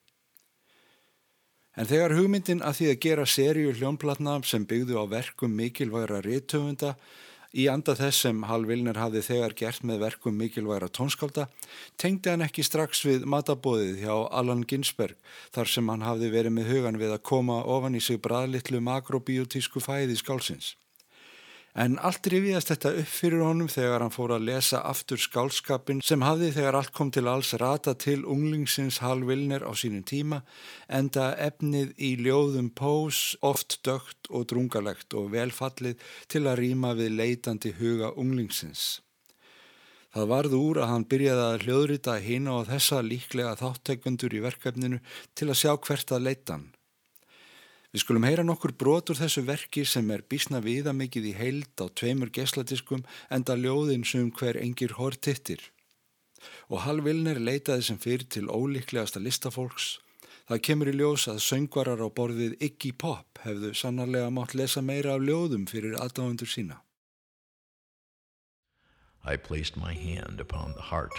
En 1.77 1.91
þegar 1.93 2.17
hugmyndin 2.17 2.65
að 2.65 2.79
því 2.79 2.89
að 2.89 3.01
gera 3.05 3.29
seríu 3.29 3.77
hljónplatna 3.77 4.39
sem 4.49 4.65
byggðu 4.65 4.97
á 4.97 5.05
verkum 5.13 5.53
mikilvægra 5.61 6.23
rítöfunda 6.25 6.95
Í 7.51 7.65
anda 7.67 7.97
þess 7.99 8.23
sem 8.29 8.45
Hal 8.47 8.63
Vilner 8.63 8.95
hafði 8.95 9.25
þegar 9.27 9.55
gert 9.59 9.83
með 9.83 10.05
verkum 10.05 10.37
mikilvægra 10.39 10.87
tónskálda 10.95 11.49
tengdi 11.99 12.31
hann 12.31 12.45
ekki 12.47 12.63
strax 12.63 13.03
við 13.03 13.25
matabóðið 13.27 14.05
hjá 14.05 14.13
Allan 14.31 14.63
Ginsberg 14.71 15.19
þar 15.51 15.73
sem 15.73 15.91
hann 15.91 16.07
hafði 16.07 16.31
verið 16.31 16.55
með 16.55 16.71
hugan 16.71 17.01
við 17.01 17.17
að 17.17 17.25
koma 17.33 17.59
ofan 17.67 17.99
í 17.99 18.03
sig 18.07 18.21
bræðlittlu 18.23 18.79
makrobiotísku 18.87 19.83
fæði 19.83 20.21
skálsins. 20.23 20.77
En 21.79 22.01
allt 22.03 22.27
rifiðast 22.27 22.73
þetta 22.73 22.91
upp 22.99 23.11
fyrir 23.11 23.45
honum 23.47 23.69
þegar 23.71 24.03
hann 24.03 24.15
fór 24.15 24.33
að 24.35 24.47
lesa 24.49 24.81
aftur 24.91 25.21
skálskapin 25.23 26.01
sem 26.03 26.25
hafði 26.27 26.49
þegar 26.57 26.79
allt 26.81 26.93
kom 26.97 27.13
til 27.15 27.29
alls 27.31 27.53
rata 27.63 27.95
til 27.95 28.25
unglingsins 28.27 28.99
Hal 29.05 29.23
Vilner 29.29 29.63
á 29.63 29.71
sínum 29.79 30.03
tíma 30.03 30.41
enda 30.89 31.29
efnið 31.39 31.93
í 31.95 32.17
ljóðum 32.25 32.73
pós 32.75 33.37
oft 33.47 33.79
dögt 33.87 34.27
og 34.35 34.49
drungalegt 34.51 35.15
og 35.15 35.31
velfallið 35.37 36.03
til 36.27 36.43
að 36.51 36.59
rýma 36.65 36.97
við 36.99 37.15
leitandi 37.21 37.73
huga 37.79 38.11
unglingsins. 38.19 38.99
Það 40.11 40.27
varð 40.27 40.59
úr 40.59 40.83
að 40.83 40.91
hann 40.91 41.07
byrjaði 41.07 41.47
að 41.47 41.65
hljóðrita 41.69 42.19
hína 42.19 42.59
og 42.59 42.67
þessa 42.67 42.99
líklega 43.07 43.55
þáttekundur 43.63 44.35
í 44.35 44.43
verkefninu 44.43 44.99
til 45.39 45.53
að 45.53 45.61
sjá 45.63 45.77
hvert 45.79 46.17
að 46.17 46.27
leitan. 46.27 46.65
Við 47.91 48.05
skulum 48.05 48.23
heyra 48.23 48.45
nokkur 48.47 48.71
brotur 48.79 49.19
þessu 49.19 49.43
verki 49.43 49.83
sem 49.83 50.11
er 50.15 50.23
bísna 50.23 50.61
viða 50.63 50.93
mikið 50.95 51.25
í 51.27 51.35
heild 51.35 51.83
á 51.83 51.91
tveimur 51.91 52.31
gesladiskum 52.31 53.03
enda 53.35 53.57
ljóðin 53.59 54.07
sem 54.07 54.29
hver 54.31 54.61
engir 54.63 54.95
hortittir. 54.95 55.65
Og 56.71 56.85
Hal 56.85 57.03
Vilner 57.03 57.41
leitaði 57.43 57.89
sem 57.89 57.99
fyrir 57.99 58.29
til 58.31 58.47
ólíklegasta 58.47 59.19
listafólks. 59.19 59.99
Það 60.47 60.63
kemur 60.69 60.93
í 60.93 60.95
ljós 61.01 61.27
að 61.31 61.43
söngvarar 61.43 62.01
á 62.03 62.09
borðið 62.15 62.57
Iggy 62.63 62.95
Pop 62.95 63.43
hefðu 63.43 63.75
sannarlega 63.75 64.31
mátt 64.31 64.55
lesa 64.55 64.83
meira 64.83 65.19
af 65.19 65.27
ljóðum 65.27 65.67
fyrir 65.67 65.99
aðdáðundur 65.99 66.51
sína. 66.51 66.79
I 69.27 69.37
placed 69.37 69.77
my 69.77 69.93
hand 69.93 70.41
upon 70.41 70.73
the 70.79 70.87
heart 70.95 71.13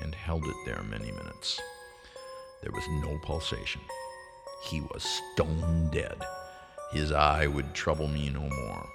and 0.00 0.14
held 0.14 0.46
it 0.46 0.56
there 0.64 0.82
many 0.82 1.10
minutes. 1.10 1.60
There 2.62 2.72
was 2.72 2.86
no 3.02 3.18
pulsation. 3.26 3.82
He 4.68 4.80
was 4.80 5.04
stone 5.32 5.90
dead. 5.92 6.16
His 6.90 7.12
eye 7.12 7.46
would 7.46 7.72
trouble 7.72 8.08
me 8.08 8.30
no 8.30 8.48
more. 8.48 8.88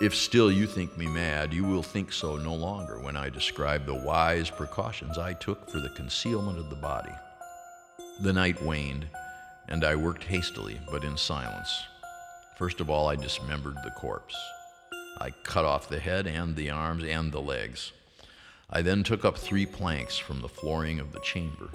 If 0.00 0.14
still 0.14 0.50
you 0.50 0.66
think 0.66 0.96
me 0.96 1.06
mad, 1.06 1.52
you 1.52 1.64
will 1.64 1.82
think 1.82 2.12
so 2.12 2.36
no 2.36 2.54
longer 2.54 3.00
when 3.00 3.16
I 3.16 3.30
describe 3.30 3.84
the 3.84 3.94
wise 3.94 4.48
precautions 4.48 5.18
I 5.18 5.32
took 5.34 5.68
for 5.68 5.80
the 5.80 5.88
concealment 5.90 6.58
of 6.58 6.70
the 6.70 6.76
body. 6.76 7.12
The 8.20 8.32
night 8.32 8.62
waned, 8.62 9.08
and 9.68 9.84
I 9.84 9.96
worked 9.96 10.24
hastily, 10.24 10.80
but 10.92 11.02
in 11.02 11.16
silence. 11.16 11.82
First 12.56 12.80
of 12.80 12.88
all, 12.88 13.08
I 13.08 13.16
dismembered 13.16 13.76
the 13.82 13.90
corpse. 13.90 14.36
I 15.18 15.30
cut 15.42 15.64
off 15.64 15.88
the 15.88 15.98
head 15.98 16.28
and 16.28 16.54
the 16.54 16.70
arms 16.70 17.02
and 17.02 17.32
the 17.32 17.42
legs. 17.42 17.92
I 18.70 18.82
then 18.82 19.02
took 19.02 19.24
up 19.24 19.36
three 19.36 19.66
planks 19.66 20.16
from 20.16 20.42
the 20.42 20.48
flooring 20.48 21.00
of 21.00 21.10
the 21.12 21.20
chamber 21.20 21.70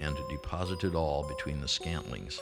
and 0.00 0.16
deposited 0.28 0.94
all 0.94 1.22
between 1.28 1.60
the 1.60 1.68
scantlings. 1.68 2.40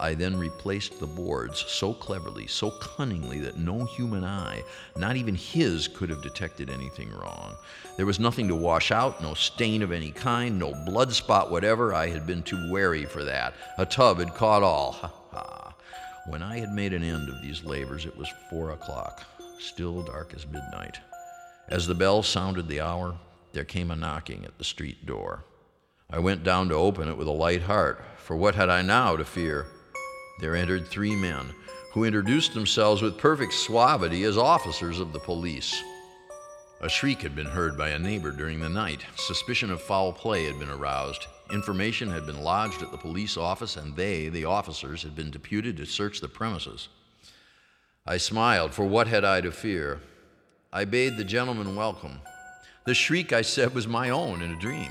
I 0.00 0.14
then 0.14 0.38
replaced 0.38 0.98
the 0.98 1.06
boards 1.06 1.62
so 1.68 1.92
cleverly, 1.92 2.46
so 2.46 2.70
cunningly, 2.70 3.38
that 3.40 3.58
no 3.58 3.84
human 3.84 4.24
eye, 4.24 4.64
not 4.96 5.16
even 5.16 5.34
his, 5.34 5.88
could 5.88 6.08
have 6.08 6.22
detected 6.22 6.70
anything 6.70 7.12
wrong. 7.12 7.54
There 7.98 8.06
was 8.06 8.18
nothing 8.18 8.48
to 8.48 8.54
wash 8.54 8.90
out, 8.90 9.22
no 9.22 9.34
stain 9.34 9.82
of 9.82 9.92
any 9.92 10.10
kind, 10.10 10.58
no 10.58 10.72
blood 10.86 11.12
spot 11.12 11.50
whatever. 11.50 11.92
I 11.92 12.08
had 12.08 12.26
been 12.26 12.42
too 12.42 12.70
wary 12.72 13.04
for 13.04 13.24
that. 13.24 13.52
A 13.76 13.84
tub 13.84 14.18
had 14.18 14.34
caught 14.34 14.62
all. 14.62 14.92
Ha 14.92 15.12
ha. 15.32 15.74
When 16.28 16.42
I 16.42 16.58
had 16.58 16.72
made 16.72 16.94
an 16.94 17.02
end 17.02 17.28
of 17.28 17.42
these 17.42 17.64
labors, 17.64 18.06
it 18.06 18.16
was 18.16 18.28
four 18.48 18.70
o'clock, 18.70 19.22
still 19.58 20.02
dark 20.02 20.32
as 20.34 20.46
midnight. 20.46 20.98
As 21.68 21.86
the 21.86 21.94
bell 21.94 22.22
sounded 22.22 22.68
the 22.68 22.80
hour, 22.80 23.16
there 23.52 23.64
came 23.64 23.90
a 23.90 23.96
knocking 23.96 24.44
at 24.44 24.56
the 24.56 24.64
street 24.64 25.04
door. 25.04 25.44
I 26.12 26.18
went 26.18 26.42
down 26.42 26.68
to 26.68 26.74
open 26.74 27.08
it 27.08 27.16
with 27.16 27.28
a 27.28 27.32
light 27.32 27.62
heart, 27.62 28.04
for 28.16 28.36
what 28.36 28.56
had 28.56 28.68
I 28.68 28.82
now 28.82 29.16
to 29.16 29.24
fear? 29.24 29.66
There 30.40 30.56
entered 30.56 30.86
three 30.86 31.14
men, 31.14 31.54
who 31.92 32.04
introduced 32.04 32.52
themselves 32.52 33.00
with 33.00 33.18
perfect 33.18 33.52
suavity 33.52 34.24
as 34.24 34.36
officers 34.36 34.98
of 34.98 35.12
the 35.12 35.20
police. 35.20 35.82
A 36.80 36.88
shriek 36.88 37.20
had 37.20 37.36
been 37.36 37.46
heard 37.46 37.78
by 37.78 37.90
a 37.90 37.98
neighbor 37.98 38.32
during 38.32 38.58
the 38.58 38.68
night. 38.68 39.04
Suspicion 39.16 39.70
of 39.70 39.82
foul 39.82 40.12
play 40.12 40.46
had 40.46 40.58
been 40.58 40.70
aroused. 40.70 41.26
Information 41.52 42.10
had 42.10 42.26
been 42.26 42.42
lodged 42.42 42.82
at 42.82 42.90
the 42.90 42.98
police 42.98 43.36
office, 43.36 43.76
and 43.76 43.94
they, 43.94 44.28
the 44.28 44.46
officers, 44.46 45.02
had 45.02 45.14
been 45.14 45.30
deputed 45.30 45.76
to 45.76 45.86
search 45.86 46.20
the 46.20 46.28
premises. 46.28 46.88
I 48.06 48.16
smiled, 48.16 48.74
for 48.74 48.84
what 48.84 49.06
had 49.06 49.24
I 49.24 49.42
to 49.42 49.52
fear? 49.52 50.00
I 50.72 50.86
bade 50.86 51.16
the 51.16 51.24
gentleman 51.24 51.76
welcome. 51.76 52.20
The 52.84 52.94
shriek, 52.94 53.32
I 53.32 53.42
said, 53.42 53.74
was 53.74 53.86
my 53.86 54.10
own 54.10 54.42
in 54.42 54.52
a 54.52 54.58
dream. 54.58 54.90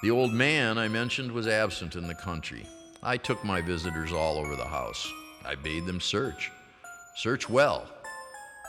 The 0.00 0.12
old 0.12 0.32
man 0.32 0.78
I 0.78 0.86
mentioned 0.86 1.32
was 1.32 1.48
absent 1.48 1.96
in 1.96 2.06
the 2.06 2.14
country. 2.14 2.64
I 3.02 3.16
took 3.16 3.42
my 3.42 3.60
visitors 3.60 4.12
all 4.12 4.38
over 4.38 4.54
the 4.54 4.64
house. 4.64 5.12
I 5.44 5.56
bade 5.56 5.86
them 5.86 6.00
search. 6.00 6.52
Search 7.16 7.50
well. 7.50 7.84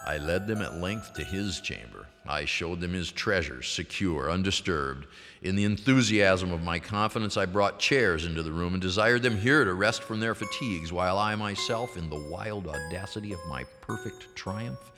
I 0.08 0.18
led 0.18 0.48
them 0.48 0.63
at 0.63 0.78
length 0.82 1.13
to 1.13 1.24
his 1.24 1.62
chamber. 1.62 2.08
I 2.28 2.46
showed 2.46 2.82
them 2.82 2.94
his 2.94 3.12
treasures, 3.12 3.68
secure, 3.68 4.32
undisturbed. 4.32 5.06
In 5.44 5.56
the 5.56 5.65
enthusiasm 5.65 6.52
of 6.52 6.63
my 6.63 6.80
confidence, 6.80 7.38
I 7.38 7.46
brought 7.46 7.78
chairs 7.78 8.26
into 8.26 8.42
the 8.42 8.52
room 8.52 8.74
and 8.74 8.82
desired 8.82 9.22
them 9.22 9.38
here 9.38 9.63
to 9.63 9.74
rest 9.76 10.02
from 10.02 10.20
their 10.20 10.34
fatigues, 10.34 10.92
while 10.92 11.20
I 11.20 11.36
myself, 11.36 11.96
in 11.96 12.10
the 12.10 12.28
wild 12.32 12.68
audacity 12.68 13.34
of 13.34 13.46
my 13.48 13.65
perfect 13.82 14.36
triumph, 14.36 14.92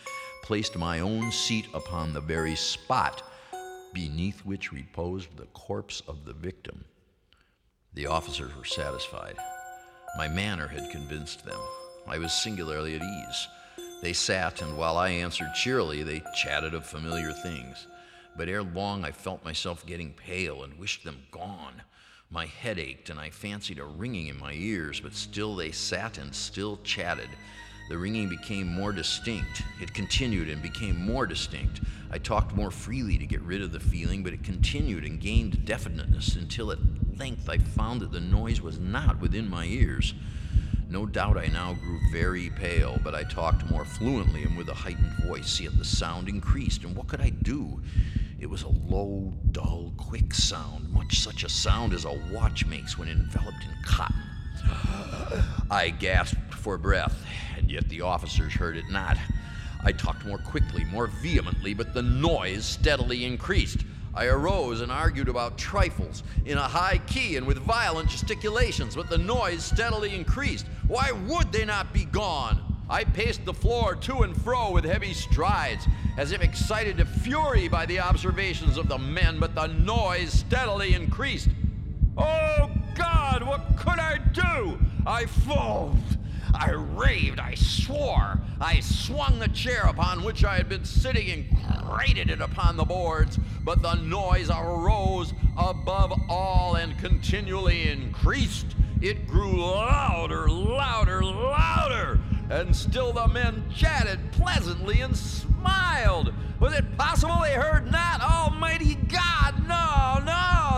placed 0.44 0.78
my 0.78 1.02
own 1.02 1.30
seat 1.34 1.67
upon 1.74 2.13
the 2.13 2.22
very 2.22 2.56
spot 2.56 3.24
beneath 3.93 4.41
which 4.45 4.71
reposed 4.71 5.36
the 5.36 5.45
corpse 5.47 6.01
of 6.08 6.25
the 6.25 6.34
victim. 6.34 6.86
The 7.93 8.08
officers 8.08 8.56
were 8.56 8.65
satisfied. 8.65 9.36
My 10.17 10.27
manner 10.27 10.67
had 10.67 10.91
convinced 10.91 11.45
them. 11.45 11.60
I 12.08 12.17
was 12.17 12.34
singularly 12.34 12.95
at 12.95 13.01
ease. 13.01 13.47
They 14.01 14.13
sat, 14.13 14.62
and 14.62 14.77
while 14.77 14.97
I 14.97 15.10
answered 15.10 15.54
cheerily, 15.56 16.04
they 16.04 16.23
chatted 16.36 16.73
of 16.73 16.86
familiar 16.86 17.32
things. 17.32 17.88
But 18.36 18.49
ere 18.49 18.63
long 18.63 19.06
I 19.06 19.12
felt 19.12 19.45
myself 19.45 19.86
getting 19.86 20.13
pale 20.13 20.63
and 20.63 20.80
wished 20.80 21.04
them 21.04 21.23
gone. 21.32 21.82
My 22.30 22.45
head 22.45 22.80
ached, 22.80 23.10
and 23.10 23.19
I 23.19 23.30
fancied 23.30 23.80
a 23.80 23.86
ringing 23.86 24.27
in 24.27 24.39
my 24.39 24.54
ears, 24.54 24.99
but 25.01 25.13
still 25.13 25.56
they 25.56 25.71
sat 25.71 26.17
and 26.17 26.34
still 26.34 26.80
chatted. 26.84 27.30
The 27.91 27.97
ringing 27.97 28.30
became 28.30 28.73
more 28.73 28.93
distinct. 28.93 29.63
It 29.82 29.93
continued 29.93 30.47
and 30.47 30.62
became 30.62 31.06
more 31.06 31.25
distinct. 31.25 31.82
I 32.10 32.19
talked 32.19 32.56
more 32.56 32.71
freely 32.71 33.17
to 33.17 33.25
get 33.25 33.41
rid 33.41 33.62
of 33.62 33.73
the 33.73 33.82
feeling, 33.82 34.23
but 34.23 34.32
it 34.32 34.45
continued 34.45 35.04
and 35.04 35.19
gained 35.19 35.65
definiteness 35.65 36.38
until 36.38 36.71
at 36.71 36.80
length 37.17 37.49
I 37.49 37.58
found 37.58 37.99
that 37.99 38.13
the 38.13 38.21
noise 38.21 38.62
was 38.62 38.80
not 38.80 39.19
within 39.19 39.49
my 39.49 39.65
ears. 39.65 40.13
No 40.89 41.06
doubt 41.06 41.38
I 41.38 41.47
now 41.47 41.73
grew 41.73 41.99
very 42.13 42.49
pale, 42.51 42.97
but 43.04 43.13
I 43.13 43.23
talked 43.23 43.69
more 43.69 43.84
fluently 43.84 44.43
and 44.43 44.56
with 44.56 44.69
a 44.69 44.73
heightened 44.73 45.25
voice, 45.25 45.60
yet 45.60 45.77
the 45.77 45.84
sound 45.84 46.30
increased, 46.30 46.86
and 46.86 46.95
what 46.95 47.10
could 47.10 47.19
I 47.19 47.32
do? 47.32 47.82
It 48.39 48.49
was 48.49 48.63
a 48.63 48.69
low, 48.69 49.34
dull, 49.51 49.91
quick 49.97 50.34
sound, 50.34 50.89
much 50.93 51.19
such 51.19 51.43
a 51.43 51.49
sound 51.49 51.93
as 51.93 52.06
a 52.06 52.13
watch 52.32 52.65
makes 52.65 52.97
when 52.97 53.10
enveloped 53.10 53.65
in 53.65 53.84
cotton. 53.84 54.23
I 55.69 55.89
gasped 55.89 56.54
for 56.54 56.77
breath, 56.77 57.25
yet 57.72 57.88
the 57.90 58.02
officers 58.02 58.54
heard 58.54 58.78
it 58.78 58.90
not. 58.90 59.18
I 59.84 59.92
talked 59.92 60.26
more 60.26 60.38
quickly, 60.38 60.84
more 60.84 61.08
vehemently, 61.08 61.74
but 61.74 61.94
the 61.94 62.02
noise 62.02 62.66
steadily 62.66 63.26
increased. 63.26 63.80
I 64.14 64.26
arose 64.26 64.82
and 64.82 64.92
argued 64.92 65.30
about 65.30 65.58
trifles 65.58 66.24
in 66.46 66.58
a 66.58 66.68
high 66.68 67.00
key 67.08 67.38
and 67.38 67.48
with 67.48 67.58
violent 67.60 68.10
gesticulations, 68.10 68.96
but 68.96 69.10
the 69.10 69.18
noise 69.18 69.64
steadily 69.64 70.14
increased. 70.14 70.66
Why 70.88 71.12
would 71.12 71.52
they 71.52 71.64
not 71.64 71.94
be 71.94 72.06
gone? 72.06 72.62
I 72.90 73.06
paced 73.06 73.46
the 73.46 73.54
floor 73.54 73.96
to 73.96 74.24
and 74.24 74.40
fro 74.44 74.72
with 74.72 74.84
heavy 74.84 75.14
strides, 75.14 75.88
as 76.18 76.34
if 76.34 76.42
excited 76.42 76.98
to 76.98 77.06
fury 77.06 77.70
by 77.70 77.86
the 77.86 78.02
observations 78.02 78.78
of 78.78 78.90
the 78.90 78.98
men, 78.98 79.40
but 79.40 79.56
the 79.56 79.68
noise 79.68 80.34
steadily 80.34 80.94
increased. 80.94 81.48
Oh 82.18 82.70
God, 82.96 83.44
what 83.44 83.78
could 83.78 83.98
I 83.98 84.18
do? 84.34 84.78
I 85.08 85.26
foamed. 85.26 86.18
I 86.54 86.72
raved, 86.72 87.40
I 87.40 87.56
swore, 87.56 88.40
I 88.60 88.80
swung 88.82 89.40
the 89.40 89.48
chair 89.48 89.84
upon 89.86 90.24
which 90.24 90.44
I 90.44 90.58
had 90.58 90.70
been 90.70 90.86
sitting 90.86 91.30
and 91.30 91.46
grated 91.84 92.30
it 92.30 92.42
upon 92.42 92.78
the 92.78 92.86
boards, 92.86 93.40
but 93.64 93.82
the 93.82 93.96
noise 93.96 94.50
arose 94.50 95.34
above 95.58 96.14
all 96.30 96.76
and 96.76 96.98
continually 97.00 97.90
increased. 97.90 98.68
It 99.02 99.28
grew 99.28 99.60
louder, 99.60 100.48
louder, 100.50 101.24
louder, 101.24 102.20
and 102.50 102.76
still 102.76 103.14
the 103.14 103.28
men 103.28 103.64
chatted 103.76 104.32
pleasantly 104.32 105.02
and 105.02 105.18
smiled. 105.18 106.34
Was 106.60 106.74
it 106.74 106.98
possible 106.98 107.40
they 107.42 107.54
heard 107.54 107.92
not? 107.92 108.22
Almighty 108.22 108.96
God, 108.96 109.68
no, 109.68 110.24
no, 110.24 110.71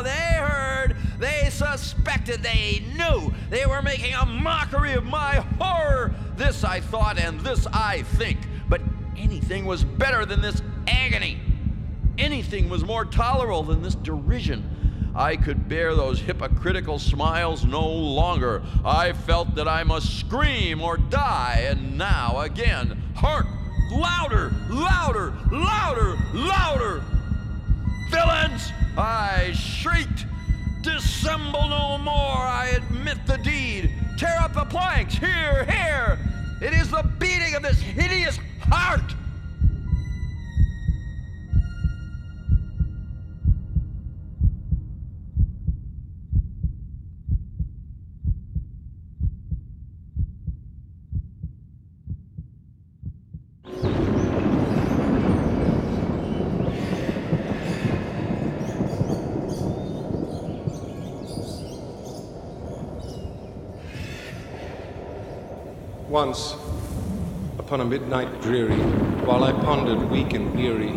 suspected, 1.54 2.44
they 2.44 2.84
knew, 2.98 3.34
they 3.50 3.66
were 3.66 3.82
making 3.82 4.14
a 4.14 4.26
mockery 4.26 4.94
of 4.94 5.04
my 5.04 5.36
horror. 5.60 6.14
This 6.36 6.64
I 6.64 6.80
thought, 6.80 7.18
and 7.20 7.40
this 7.42 7.68
I 7.68 8.02
think. 8.04 8.40
But 8.68 8.82
Anything 9.18 9.66
was 9.66 9.84
better 9.84 10.26
than 10.26 10.42
this 10.42 10.62
agony. 10.88 11.40
Anything 12.18 12.70
was 12.70 12.84
more 12.84 13.06
tolerable 13.06 13.64
than 13.64 13.82
this 13.82 13.96
derision. 13.96 15.12
I 15.16 15.36
could 15.36 15.70
bear 15.70 15.96
those 15.96 16.20
hypocritical 16.20 16.98
smiles 16.98 17.64
no 17.64 17.88
longer. 17.88 18.64
I 18.84 19.14
felt 19.14 19.56
that 19.56 19.68
I 19.68 19.84
must 19.84 20.20
scream 20.20 20.82
or 20.82 20.98
die, 20.98 21.68
and 21.70 21.98
now 21.98 22.40
again, 22.40 23.02
hark! 23.16 23.46
Louder, 23.92 24.52
louder, 24.70 25.34
louder, 25.52 26.18
louder! 26.34 27.04
Villains! 28.10 28.72
I 28.98 29.54
shrieked. 29.54 30.26
Dissemble 30.84 31.70
no 31.70 31.98
more, 31.98 32.14
I 32.14 32.74
admit 32.76 33.18
the 33.26 33.38
deed. 33.38 33.90
Tear 34.18 34.38
up 34.42 34.54
the 34.54 34.66
planks, 34.66 35.16
here, 35.16 35.64
here! 35.64 36.20
It 36.62 36.74
is 36.74 36.92
the 36.92 37.10
beating 37.20 37.56
of 37.56 37.64
this 37.64 37.80
hideous 37.80 38.38
heart! 38.64 39.16
Once, 66.10 66.54
upon 67.58 67.73
a 67.84 67.86
midnight 67.86 68.42
dreary, 68.42 68.80
while 69.26 69.44
I 69.44 69.52
pondered 69.52 70.10
weak 70.10 70.32
and 70.32 70.56
weary 70.56 70.94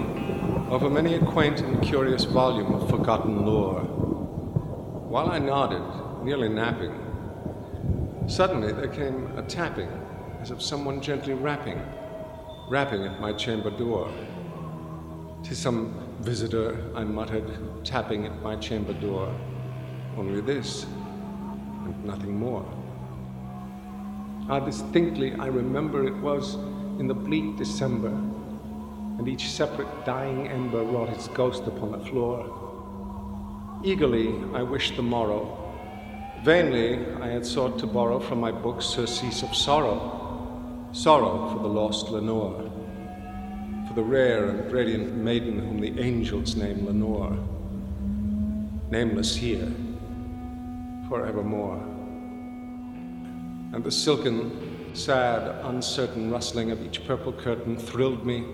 over 0.70 0.88
many 0.88 1.14
a 1.14 1.18
quaint 1.18 1.60
and 1.60 1.82
curious 1.82 2.22
volume 2.22 2.72
of 2.74 2.88
forgotten 2.88 3.44
lore, 3.44 3.80
while 3.80 5.28
I 5.28 5.40
nodded, 5.40 5.82
nearly 6.24 6.48
napping, 6.48 6.94
suddenly 8.28 8.72
there 8.72 8.86
came 8.86 9.36
a 9.36 9.42
tapping 9.42 9.88
as 10.40 10.52
of 10.52 10.62
someone 10.62 11.00
gently 11.00 11.34
rapping, 11.34 11.82
rapping 12.68 13.02
at 13.02 13.20
my 13.20 13.32
chamber 13.32 13.70
door. 13.70 14.08
"'Tis 15.42 15.58
some 15.58 15.92
visitor, 16.20 16.88
I 16.94 17.02
muttered, 17.02 17.50
tapping 17.84 18.26
at 18.26 18.42
my 18.42 18.54
chamber 18.54 18.92
door. 18.92 19.34
Only 20.16 20.40
this, 20.40 20.86
and 21.84 22.04
nothing 22.04 22.38
more. 22.38 22.64
How 24.46 24.60
distinctly 24.60 25.34
I 25.34 25.46
remember 25.46 26.06
it 26.06 26.16
was 26.18 26.56
in 26.98 27.06
the 27.06 27.14
bleak 27.14 27.56
December, 27.56 28.08
and 28.08 29.28
each 29.28 29.50
separate 29.50 29.88
dying 30.04 30.48
ember 30.48 30.82
wrought 30.82 31.08
its 31.08 31.28
ghost 31.28 31.64
upon 31.66 31.92
the 31.92 32.04
floor. 32.06 32.38
Eagerly 33.84 34.28
I 34.54 34.62
wished 34.62 34.96
the 34.96 35.02
morrow. 35.02 35.62
Vainly 36.42 36.98
I 37.20 37.28
had 37.28 37.44
sought 37.44 37.78
to 37.80 37.86
borrow 37.86 38.20
from 38.20 38.40
my 38.40 38.52
books 38.52 38.86
surcease 38.86 39.42
of 39.42 39.54
sorrow, 39.54 40.88
sorrow 40.92 41.50
for 41.52 41.60
the 41.60 41.68
lost 41.68 42.10
Lenore, 42.10 42.70
for 43.88 43.94
the 43.94 44.02
rare 44.02 44.48
and 44.50 44.72
radiant 44.72 45.14
maiden 45.14 45.58
whom 45.58 45.80
the 45.80 45.98
angels 46.00 46.56
name 46.56 46.86
Lenore, 46.86 47.36
nameless 48.90 49.36
here, 49.36 49.72
forevermore 51.08 51.96
and 53.76 53.84
the 53.84 53.90
silken, 53.90 54.75
sad, 54.96 55.64
uncertain 55.64 56.30
rustling 56.30 56.70
of 56.70 56.82
each 56.82 57.06
purple 57.06 57.32
curtain 57.32 57.76
thrilled 57.76 58.24
me, 58.24 58.44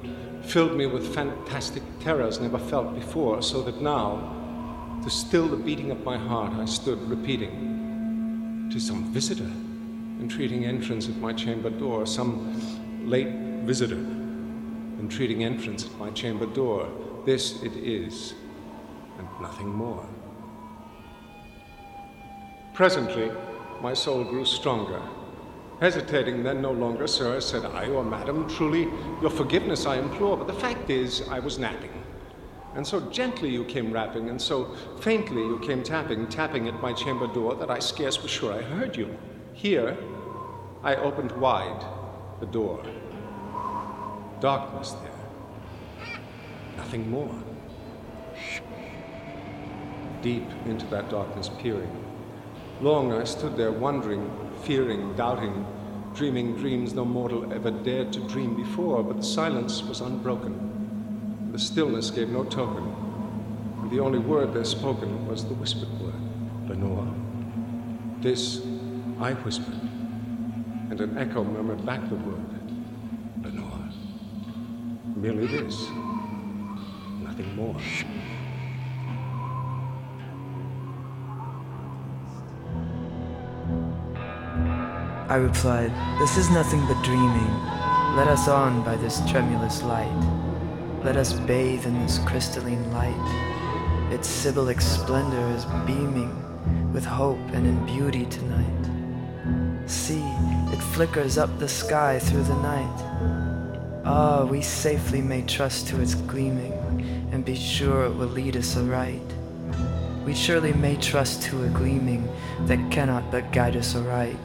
filled 0.43 0.77
me 0.77 0.87
with 0.87 1.15
fantastic 1.15 1.83
terrors 2.01 2.41
never 2.41 2.59
felt 2.59 2.95
before, 2.95 3.41
so 3.43 3.63
that 3.63 3.81
now, 3.81 5.01
to 5.05 5.11
still 5.11 5.49
the 5.49 5.57
beating 5.57 5.91
of 5.91 6.05
my 6.05 6.19
heart, 6.19 6.53
I 6.55 6.65
stood 6.65 7.01
repeating, 7.09 8.69
"To 8.73 8.81
some 8.81 9.05
visitor, 9.13 9.51
entreating 10.21 10.65
entrance 10.65 11.09
at 11.09 11.17
my 11.17 11.33
chamber 11.33 11.71
door, 11.71 12.07
some 12.07 12.55
late 13.07 13.33
visitor, 13.65 14.05
entreating 15.01 15.45
entrance 15.45 15.87
at 15.87 15.97
my 15.99 16.11
chamber 16.11 16.47
door. 16.47 16.89
This 17.25 17.63
it 17.63 17.77
is, 17.77 18.35
and 19.19 19.29
nothing 19.41 19.69
more. 19.69 20.05
Presently, 22.75 23.31
my 23.81 23.95
soul 23.95 24.25
grew 24.25 24.45
stronger. 24.45 25.01
Hesitating 25.81 26.43
then 26.43 26.63
no 26.63 26.71
longer, 26.71 27.07
sir, 27.07 27.41
said 27.41 27.65
I, 27.65 27.89
or 27.89 28.05
madam, 28.05 28.49
truly 28.49 28.83
your 29.21 29.31
forgiveness 29.31 29.85
I 29.87 29.97
implore, 29.97 30.37
but 30.37 30.47
the 30.47 30.53
fact 30.53 30.91
is 30.91 31.27
I 31.29 31.41
was 31.41 31.59
napping. 31.59 31.91
And 32.75 32.87
so 32.87 33.01
gently 33.11 33.51
you 33.51 33.65
came 33.65 33.93
rapping, 33.93 34.31
and 34.31 34.41
so 34.41 34.75
faintly 35.01 35.43
you 35.43 35.59
came 35.59 35.83
tapping, 35.83 36.27
tapping 36.29 36.69
at 36.69 36.81
my 36.81 36.93
chamber 36.93 37.27
door 37.27 37.55
that 37.57 37.71
I 37.71 37.81
scarce 37.81 38.23
was 38.23 38.31
sure 38.31 38.53
I 38.53 38.63
heard 38.63 38.97
you. 38.97 39.17
Here, 39.53 39.97
I 40.83 40.97
opened 40.97 41.33
wide 41.33 41.85
the 42.41 42.47
door. 42.47 42.83
Darkness 44.41 44.93
there. 44.93 46.09
Nothing 46.77 47.11
more. 47.11 47.35
Deep 50.23 50.49
into 50.67 50.87
that 50.87 51.11
darkness 51.11 51.51
peering. 51.59 52.05
Long 52.81 53.13
I 53.13 53.25
stood 53.25 53.57
there 53.57 53.73
wondering, 53.73 54.31
fearing, 54.63 55.15
doubting, 55.17 55.67
dreaming 56.15 56.57
dreams 56.57 56.95
no 56.95 57.05
mortal 57.05 57.53
ever 57.53 57.71
dared 57.71 58.13
to 58.13 58.21
dream 58.29 58.55
before, 58.55 59.03
but 59.03 59.17
the 59.17 59.23
silence 59.23 59.83
was 59.83 60.01
unbroken. 60.01 61.51
The 61.53 61.59
stillness 61.59 62.11
gave 62.11 62.29
no 62.29 62.45
token, 62.45 62.85
and 63.81 63.91
the 63.91 64.01
only 64.01 64.19
word 64.19 64.55
there 64.55 64.65
spoken 64.65 65.27
was 65.27 65.45
the 65.45 65.55
whispered 65.55 65.91
word, 66.01 66.69
Lenore. 66.69 67.13
This 68.21 68.63
I 69.21 69.33
whispered, 69.35 69.81
and 70.91 71.01
an 71.01 71.19
echo 71.19 71.43
murmured 71.45 71.85
back 71.85 72.09
the 72.09 72.15
word, 72.17 72.61
Lenore. 73.43 73.89
Merely 75.17 75.47
this, 75.47 75.89
nothing 77.21 77.55
more. 77.57 77.77
I 85.33 85.37
replied, 85.37 85.91
This 86.19 86.37
is 86.37 86.51
nothing 86.51 86.87
but 86.87 87.03
dreaming. 87.03 87.55
Let 88.17 88.29
us 88.29 88.49
on 88.49 88.85
by 88.85 88.97
this 88.97 89.23
tremulous 89.31 89.83
light. 89.83 90.13
Let 91.05 91.17
us 91.17 91.33
bathe 91.33 91.87
in 91.87 91.99
this 92.03 92.19
crystalline 92.27 92.93
light. 92.93 94.13
Its 94.13 94.29
symbolic 94.29 94.83
splendor 94.83 95.41
is 95.57 95.65
beaming 95.87 96.93
with 96.93 97.07
hope 97.07 97.41
and 97.55 97.67
in 97.67 97.87
beauty 97.87 98.27
tonight. 98.27 99.89
See, 99.89 100.23
it 100.71 100.83
flickers 100.93 101.39
up 101.39 101.59
the 101.59 101.67
sky 101.67 102.19
through 102.19 102.43
the 102.43 102.61
night. 102.61 104.03
Ah, 104.05 104.45
we 104.45 104.61
safely 104.61 105.23
may 105.23 105.41
trust 105.47 105.89
to 105.89 106.03
its 106.03 106.15
gleaming 106.15 106.75
and 107.33 107.43
be 107.43 107.57
sure 107.57 108.05
it 108.05 108.15
will 108.15 108.27
lead 108.27 108.55
us 108.55 108.77
aright. 108.77 109.23
We 110.27 110.35
surely 110.35 110.75
may 110.75 110.97
trust 110.97 111.43
to 111.45 111.65
a 111.65 111.69
gleaming 111.69 112.29
that 112.67 112.91
cannot 112.91 113.31
but 113.31 113.51
guide 113.51 113.77
us 113.77 113.97
aright 113.97 114.37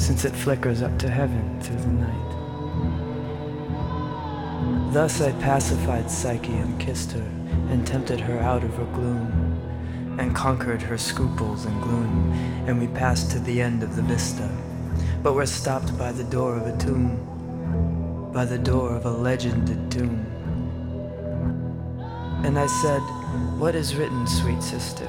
since 0.00 0.24
it 0.24 0.34
flickers 0.34 0.80
up 0.80 0.98
to 0.98 1.10
heaven 1.10 1.60
through 1.60 1.76
the 1.76 1.86
night. 1.86 2.30
Thus 4.94 5.20
I 5.20 5.32
pacified 5.32 6.10
Psyche 6.10 6.54
and 6.54 6.80
kissed 6.80 7.12
her, 7.12 7.30
and 7.68 7.86
tempted 7.86 8.18
her 8.18 8.40
out 8.40 8.64
of 8.64 8.74
her 8.76 8.86
gloom, 8.86 10.16
and 10.18 10.34
conquered 10.34 10.80
her 10.80 10.96
scruples 10.96 11.66
and 11.66 11.82
gloom, 11.82 12.32
and 12.66 12.80
we 12.80 12.86
passed 12.88 13.30
to 13.32 13.38
the 13.40 13.60
end 13.60 13.82
of 13.82 13.94
the 13.94 14.02
vista, 14.02 14.50
but 15.22 15.34
were 15.34 15.44
stopped 15.44 15.96
by 15.98 16.12
the 16.12 16.24
door 16.24 16.56
of 16.56 16.66
a 16.66 16.76
tomb, 16.78 18.30
by 18.32 18.46
the 18.46 18.58
door 18.58 18.96
of 18.96 19.04
a 19.04 19.10
legended 19.10 19.90
tomb. 19.90 20.26
And 22.42 22.58
I 22.58 22.66
said, 22.66 23.02
What 23.60 23.74
is 23.74 23.94
written, 23.94 24.26
sweet 24.26 24.62
sister, 24.62 25.06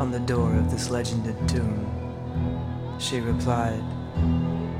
on 0.00 0.10
the 0.10 0.20
door 0.20 0.54
of 0.56 0.70
this 0.70 0.88
legended 0.88 1.36
tomb? 1.46 1.86
She 2.98 3.20
replied, 3.20 3.84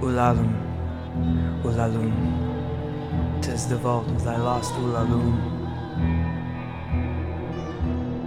Ulalume, 0.04 1.62
Ulalume, 1.62 3.42
tis 3.42 3.66
the 3.66 3.78
vault 3.78 4.06
of 4.08 4.22
thy 4.22 4.36
lost 4.36 4.74
Ulalume. 4.74 5.40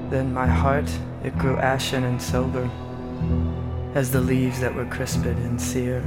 Then 0.09 0.33
my 0.33 0.47
heart, 0.47 0.89
it 1.23 1.37
grew 1.37 1.55
ashen 1.57 2.03
and 2.03 2.19
sober, 2.19 2.67
as 3.93 4.09
the 4.09 4.19
leaves 4.19 4.59
that 4.59 4.73
were 4.73 4.85
crisped 4.85 5.27
and 5.27 5.61
sere, 5.61 6.03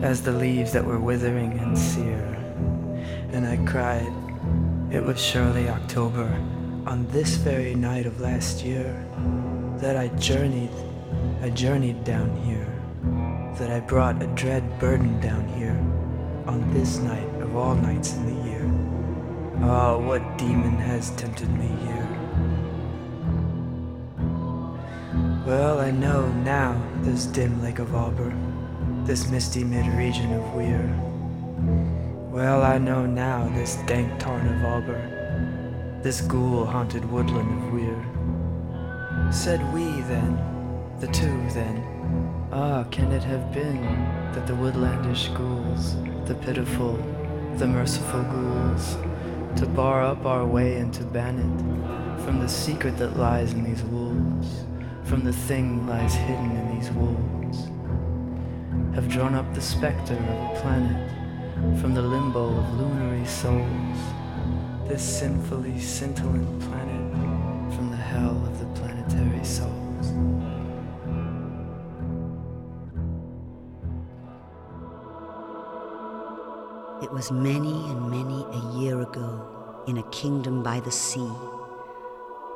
as 0.00 0.22
the 0.22 0.30
leaves 0.30 0.70
that 0.70 0.84
were 0.84 1.00
withering 1.00 1.58
and 1.58 1.76
sere. 1.76 2.36
And 3.32 3.44
I 3.44 3.56
cried, 3.68 4.14
it 4.92 5.02
was 5.02 5.20
surely 5.20 5.68
October, 5.68 6.28
on 6.86 7.08
this 7.08 7.34
very 7.34 7.74
night 7.74 8.06
of 8.06 8.20
last 8.20 8.62
year, 8.64 8.94
that 9.78 9.96
I 9.96 10.06
journeyed, 10.18 10.70
I 11.42 11.50
journeyed 11.50 12.04
down 12.04 12.36
here 12.44 12.71
that 13.56 13.70
I 13.70 13.80
brought 13.80 14.22
a 14.22 14.26
dread 14.28 14.78
burden 14.78 15.20
down 15.20 15.46
here 15.48 15.78
on 16.46 16.72
this 16.72 16.98
night 16.98 17.28
of 17.42 17.54
all 17.54 17.74
nights 17.74 18.14
in 18.14 18.26
the 18.26 18.48
year. 18.48 18.70
Ah, 19.62 19.92
oh, 19.92 19.98
what 19.98 20.38
demon 20.38 20.76
has 20.76 21.10
tempted 21.16 21.50
me 21.50 21.68
here? 21.84 22.08
Well, 25.46 25.80
I 25.80 25.90
know 25.90 26.28
now 26.44 26.80
this 27.02 27.26
dim 27.26 27.62
lake 27.62 27.78
of 27.78 27.94
Auber, 27.94 28.32
this 29.04 29.30
misty 29.30 29.64
mid-region 29.64 30.32
of 30.32 30.54
Weir. 30.54 30.88
Well, 32.30 32.62
I 32.62 32.78
know 32.78 33.04
now 33.04 33.48
this 33.54 33.76
dank 33.86 34.18
tarn 34.18 34.46
of 34.46 34.64
Auber, 34.64 36.00
this 36.02 36.22
ghoul-haunted 36.22 37.04
woodland 37.04 37.62
of 37.62 37.72
Weir. 37.72 39.32
Said 39.32 39.60
we 39.74 39.84
then, 40.02 40.38
the 41.00 41.08
two 41.08 41.36
then, 41.50 41.91
ah, 42.52 42.84
can 42.90 43.10
it 43.12 43.22
have 43.22 43.50
been 43.52 43.82
that 44.34 44.46
the 44.46 44.54
woodlandish 44.54 45.28
ghouls, 45.28 45.96
the 46.26 46.34
pitiful, 46.34 46.96
the 47.56 47.66
merciful 47.66 48.22
ghouls, 48.24 48.96
to 49.56 49.66
bar 49.66 50.02
up 50.02 50.26
our 50.26 50.46
way 50.46 50.76
and 50.76 50.92
to 50.92 51.02
ban 51.02 51.38
it 51.38 52.24
from 52.24 52.40
the 52.40 52.48
secret 52.48 52.96
that 52.98 53.16
lies 53.16 53.52
in 53.52 53.64
these 53.64 53.82
wolves, 53.84 54.64
from 55.04 55.24
the 55.24 55.32
thing 55.32 55.86
lies 55.86 56.14
hidden 56.14 56.50
in 56.50 56.78
these 56.78 56.90
wolves, 56.90 57.70
have 58.94 59.08
drawn 59.08 59.34
up 59.34 59.54
the 59.54 59.60
specter 59.60 60.14
of 60.14 60.20
a 60.20 60.60
planet 60.60 61.10
from 61.80 61.94
the 61.94 62.02
limbo 62.02 62.58
of 62.58 62.74
lunary 62.78 63.26
souls, 63.26 63.98
this 64.88 65.02
sinfully 65.02 65.78
scintillant 65.80 66.60
planet 66.60 67.12
from 67.74 67.90
the 67.90 67.96
hell 67.96 68.36
of 68.46 68.58
the 68.58 68.80
planetary 68.80 69.44
souls. 69.44 69.81
It 77.12 77.16
was 77.16 77.30
many 77.30 77.90
and 77.90 78.10
many 78.10 78.42
a 78.42 78.78
year 78.78 79.02
ago, 79.02 79.84
in 79.86 79.98
a 79.98 80.10
kingdom 80.10 80.62
by 80.62 80.80
the 80.80 80.90
sea, 80.90 81.30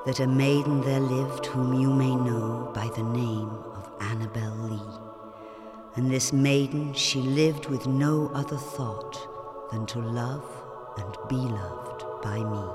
that 0.06 0.18
a 0.18 0.26
maiden 0.26 0.80
there 0.80 0.98
lived 0.98 1.44
whom 1.44 1.78
you 1.78 1.92
may 1.92 2.16
know 2.16 2.72
by 2.74 2.88
the 2.96 3.02
name 3.02 3.50
of 3.50 3.92
Annabel 4.00 4.56
Lee. 4.70 4.98
And 5.96 6.10
this 6.10 6.32
maiden, 6.32 6.94
she 6.94 7.20
lived 7.20 7.66
with 7.66 7.86
no 7.86 8.30
other 8.32 8.56
thought 8.56 9.68
than 9.72 9.84
to 9.88 9.98
love 9.98 10.50
and 10.96 11.14
be 11.28 11.36
loved 11.36 12.22
by 12.22 12.38
me. 12.38 12.66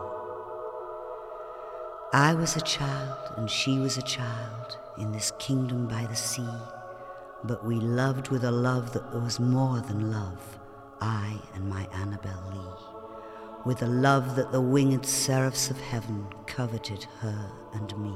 I 2.14 2.36
was 2.36 2.56
a 2.56 2.62
child 2.62 3.34
and 3.38 3.50
she 3.50 3.80
was 3.80 3.98
a 3.98 4.04
child 4.04 4.78
in 5.00 5.12
this 5.12 5.32
kingdom 5.40 5.88
by 5.88 6.06
the 6.06 6.16
sea, 6.16 6.60
but 7.44 7.66
we 7.66 7.78
loved 7.78 8.28
with 8.30 8.44
a 8.44 8.52
love 8.52 8.94
that 8.94 9.16
was 9.20 9.40
more 9.40 9.80
than 9.82 10.12
love 10.12 10.61
I 11.02 11.40
and 11.56 11.68
my 11.68 11.88
Annabel 11.94 12.44
Lee, 12.54 13.66
with 13.66 13.82
a 13.82 13.88
love 13.88 14.36
that 14.36 14.52
the 14.52 14.62
winged 14.62 15.06
seraphs 15.06 15.72
of 15.72 15.82
heaven 15.82 16.28
coveted 16.46 17.06
her 17.20 17.52
and 17.74 17.98
me. 17.98 18.16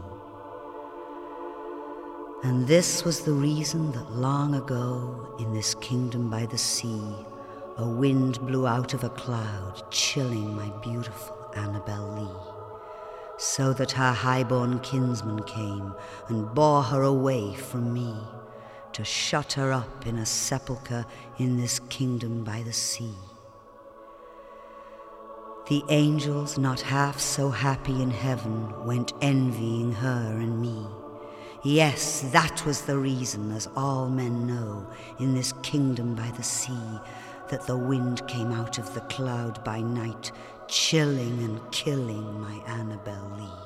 And 2.43 2.67
this 2.67 3.03
was 3.03 3.21
the 3.21 3.33
reason 3.33 3.91
that 3.93 4.11
long 4.11 4.53
ago, 4.53 5.35
in 5.39 5.51
this 5.51 5.73
kingdom 5.75 6.29
by 6.29 6.45
the 6.45 6.59
sea, 6.59 7.01
a 7.77 7.87
wind 7.87 8.39
blew 8.45 8.67
out 8.67 8.93
of 8.93 9.03
a 9.03 9.09
cloud, 9.09 9.83
chilling 9.91 10.55
my 10.55 10.69
beautiful 10.83 11.51
Annabel 11.55 12.07
Lee, 12.15 12.53
so 13.37 13.73
that 13.73 13.93
her 13.93 14.13
high-born 14.13 14.79
kinsman 14.79 15.41
came 15.43 15.93
and 16.27 16.53
bore 16.53 16.83
her 16.83 17.01
away 17.01 17.55
from 17.55 17.91
me 17.91 18.15
to 18.95 19.03
shut 19.03 19.51
her 19.51 19.73
up 19.73 20.07
in 20.07 20.17
a 20.19 20.25
sepulchre 20.25 21.05
in 21.37 21.57
this 21.57 21.79
kingdom 21.89 22.45
by 22.45 22.63
the 22.63 22.71
sea. 22.71 23.13
The 25.67 25.83
angels, 25.89 26.57
not 26.57 26.79
half 26.79 27.19
so 27.19 27.49
happy 27.49 28.01
in 28.01 28.09
heaven, 28.09 28.85
went 28.85 29.11
envying 29.19 29.91
her 29.91 30.37
and 30.39 30.61
me. 30.61 30.87
Yes, 31.61 32.21
that 32.31 32.65
was 32.65 32.83
the 32.83 32.97
reason, 32.97 33.51
as 33.51 33.67
all 33.75 34.07
men 34.07 34.47
know, 34.47 34.87
in 35.19 35.35
this 35.35 35.51
kingdom 35.61 36.15
by 36.15 36.31
the 36.37 36.43
sea, 36.43 37.01
that 37.49 37.67
the 37.67 37.77
wind 37.77 38.25
came 38.29 38.53
out 38.53 38.77
of 38.77 38.93
the 38.93 39.01
cloud 39.01 39.61
by 39.65 39.81
night, 39.81 40.31
chilling 40.69 41.43
and 41.43 41.59
killing 41.73 42.39
my 42.39 42.61
Annabel 42.65 43.29
Lee. 43.37 43.64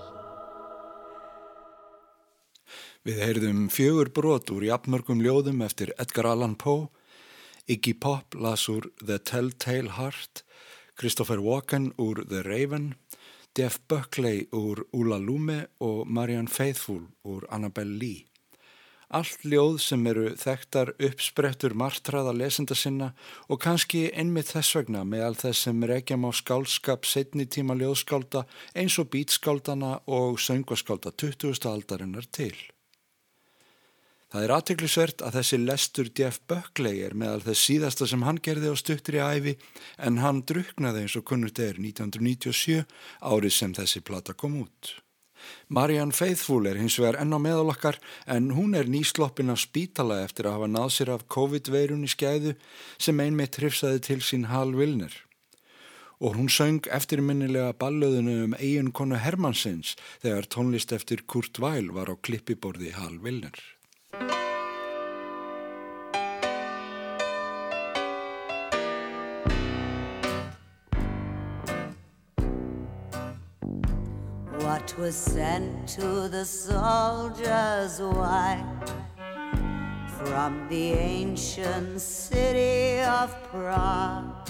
Við 3.10 3.24
heyrðum 3.24 3.62
fjögur 3.74 4.10
brot 4.14 4.52
úr 4.54 4.68
jafnmörgum 4.68 5.24
ljóðum 5.26 5.64
eftir 5.66 5.90
Edgar 5.98 6.28
Allan 6.30 6.52
Poe, 6.62 6.92
Iggy 7.66 7.96
Pop 7.98 8.38
las 8.38 8.68
úr 8.70 8.86
The 9.02 9.18
Telltale 9.18 9.96
Heart, 9.96 10.44
Christopher 10.94 11.42
Walken 11.42 11.88
úr 11.98 12.22
The 12.30 12.44
Raven, 12.46 12.92
Jeff 13.58 13.80
Buckley 13.90 14.46
úr 14.54 14.84
Ula 14.94 15.18
Lume 15.18 15.58
og 15.82 16.06
Marianne 16.06 16.54
Faithfull 16.54 17.08
úr 17.26 17.50
Annabelle 17.50 17.98
Lee. 17.98 18.28
Allt 19.10 19.42
ljóð 19.42 19.82
sem 19.82 20.06
eru 20.06 20.30
þekktar 20.38 20.94
uppsprettur 21.10 21.74
martraða 21.74 22.38
lesenda 22.38 22.78
sinna 22.78 23.16
og 23.50 23.64
kannski 23.66 24.12
einmitt 24.14 24.54
þess 24.54 24.84
vegna 24.84 25.02
með 25.02 25.30
all 25.32 25.44
þess 25.48 25.66
sem 25.66 25.86
regjum 25.98 26.30
á 26.30 26.32
skálskap 26.46 27.10
setni 27.10 27.50
tíma 27.50 27.74
ljóðskálda 27.80 28.46
eins 28.78 29.02
og 29.02 29.10
bítskáldana 29.16 30.04
og 30.06 30.38
söngvaskálda 30.38 31.18
20. 31.18 31.66
aldarinnar 31.74 32.30
til. 32.30 32.54
Það 34.30 34.44
er 34.46 34.52
aðteklisvert 34.54 35.22
að 35.26 35.36
þessi 35.40 35.58
lestur 35.64 36.10
Jeff 36.14 36.36
Buckley 36.46 37.00
er 37.02 37.16
meðal 37.18 37.42
þess 37.48 37.66
síðasta 37.66 38.06
sem 38.12 38.22
hann 38.28 38.38
gerði 38.46 38.70
á 38.70 38.76
stuttir 38.78 39.16
í 39.18 39.24
æfi 39.26 39.54
en 40.06 40.20
hann 40.22 40.44
druknaði 40.46 41.02
eins 41.02 41.16
og 41.18 41.26
kunnurt 41.26 41.62
er 41.64 41.80
1997 41.82 42.84
árið 43.26 43.56
sem 43.56 43.74
þessi 43.74 44.04
plata 44.06 44.36
kom 44.38 44.60
út. 44.62 44.92
Marianne 45.68 46.14
Faithfull 46.14 46.68
er 46.70 46.78
hins 46.78 47.00
vegar 47.00 47.18
enn 47.24 47.34
á 47.34 47.40
meðalokkar 47.42 47.98
en 48.30 48.52
hún 48.54 48.78
er 48.78 48.92
nýsloppin 48.92 49.50
af 49.50 49.64
spítala 49.64 50.20
eftir 50.28 50.46
að 50.46 50.60
hafa 50.60 50.70
náð 50.76 50.92
sér 50.94 51.14
af 51.16 51.26
COVID-veirun 51.34 52.06
í 52.06 52.12
skæðu 52.14 52.54
sem 53.02 53.26
einmitt 53.26 53.58
hrifsaði 53.58 54.04
til 54.12 54.20
sín 54.22 54.46
Hal 54.54 54.76
Wilner. 54.78 55.16
Og 56.22 56.38
hún 56.38 56.54
söng 56.54 56.86
eftirminnilega 56.94 57.74
ballöðunu 57.82 58.38
um 58.46 58.56
eigin 58.60 58.94
konu 58.94 59.18
Hermannsins 59.18 59.96
þegar 60.22 60.52
tónlist 60.54 60.94
eftir 60.94 61.26
Kurt 61.26 61.58
Weil 61.64 61.90
var 61.96 62.12
á 62.12 62.16
klippiborði 62.20 62.94
Hal 63.00 63.18
Wilner. 63.24 63.79
Was 75.00 75.16
sent 75.16 75.88
to 75.88 76.28
the 76.28 76.44
soldiers 76.44 78.02
wife 78.02 78.66
from 80.18 80.68
the 80.68 80.92
ancient 80.92 82.02
city 82.02 83.00
of 83.04 83.34
Prague? 83.44 84.50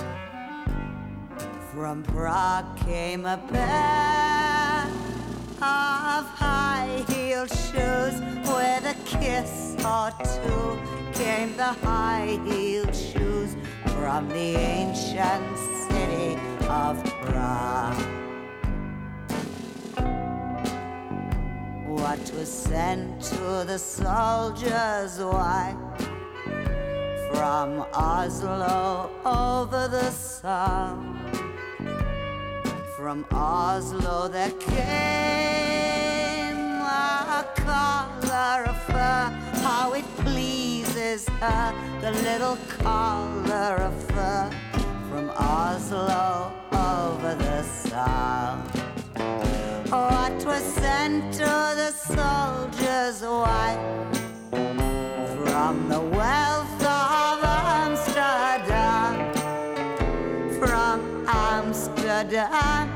From 1.71 2.01
Prague 2.01 2.75
came 2.77 3.27
a 3.27 3.37
pair 3.37 4.87
of 5.61 6.25
high 6.41 7.05
heeled 7.09 7.51
shoes 7.51 8.19
with 8.41 8.85
a 8.85 8.95
kiss 9.05 9.75
or 9.85 10.09
two. 10.33 10.79
Came 11.13 11.55
the 11.57 11.73
high 11.85 12.39
heeled 12.45 12.95
shoes 12.95 13.55
from 13.93 14.27
the 14.29 14.55
ancient 14.55 15.57
city 15.89 16.39
of 16.67 17.03
Prague. 17.21 18.18
What 21.89 22.19
was 22.37 22.49
sent 22.49 23.23
to 23.23 23.63
the 23.65 23.79
soldiers' 23.79 25.17
wife 25.17 25.75
from 27.33 27.83
Oslo 27.93 29.09
over 29.25 29.87
the 29.87 30.11
sun? 30.11 31.17
From 32.95 33.25
Oslo 33.31 34.27
there 34.27 34.51
came 34.51 36.57
a 36.79 37.43
collar 37.55 38.65
of 38.65 38.79
fur. 38.83 39.33
How 39.63 39.93
it 39.93 40.05
pleases 40.17 41.27
her, 41.41 41.73
the 42.01 42.11
little 42.11 42.59
collar 42.67 43.81
of 43.81 44.03
fur. 44.11 44.51
From 45.09 45.31
Oslo 45.31 46.51
over 46.71 47.33
the 47.33 47.63
south. 47.63 49.68
What 49.89 50.45
was 50.45 50.61
sent 50.61 51.33
to 51.33 51.39
the 51.39 51.91
soldier's 51.91 53.23
wife 53.23 53.79
from 54.51 55.89
the 55.89 55.99
wealth 55.99 56.83
of 56.83 57.43
Amsterdam? 57.43 59.33
From 60.59 61.25
Amsterdam. 61.27 62.87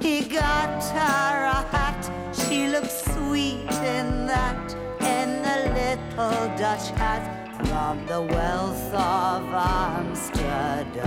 He 0.00 0.22
got 0.22 0.82
her 0.82 1.44
a 1.44 1.62
hat, 1.76 2.10
she 2.32 2.68
looked 2.68 2.90
sweet 2.90 3.70
in 3.84 4.26
that, 4.26 4.74
in 5.00 5.42
the 5.42 5.68
little 5.76 6.48
Dutch 6.56 6.88
hat 6.96 7.54
from 7.66 8.06
the 8.06 8.22
wealth 8.22 8.94
of 8.94 9.44
Amsterdam. 9.52 11.00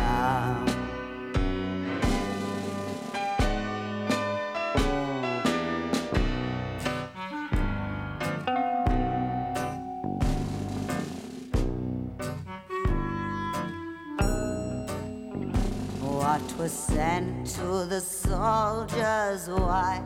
Was 16.64 16.72
sent 16.72 17.45
to 17.45 17.86
the 17.89 17.99
soldiers' 17.99 19.49
wife 19.49 20.01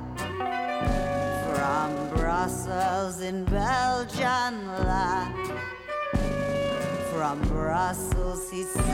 from 1.53 2.09
Brussels 2.15 3.21
in 3.21 3.45
Belgian 3.45 4.67
land. 4.87 5.51
From 7.13 7.39
Brussels 7.41 8.49
he 8.49 8.63
sent 8.63 8.87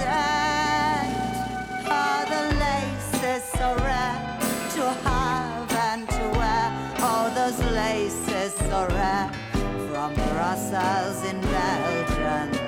all 1.89 2.25
the 2.35 2.43
laces 2.65 3.43
so 3.57 3.73
rare 3.77 4.17
to 4.75 4.83
have 5.07 5.71
and 5.87 6.09
to 6.09 6.25
wear. 6.37 6.67
All 6.99 7.29
those 7.29 7.59
laces 7.71 8.51
so 8.55 8.87
rare 8.89 9.31
from 9.89 10.13
Brussels 10.15 11.23
in 11.29 11.39
Belgian 11.39 12.62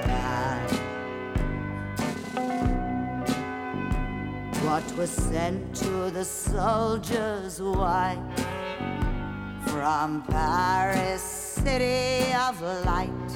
what 4.76 4.98
was 4.98 5.10
sent 5.10 5.74
to 5.74 6.12
the 6.12 6.26
soldier's 6.26 7.62
wife 7.62 8.20
from 9.68 10.22
Paris, 10.24 11.22
city 11.22 12.34
of 12.34 12.62
light. 12.84 13.32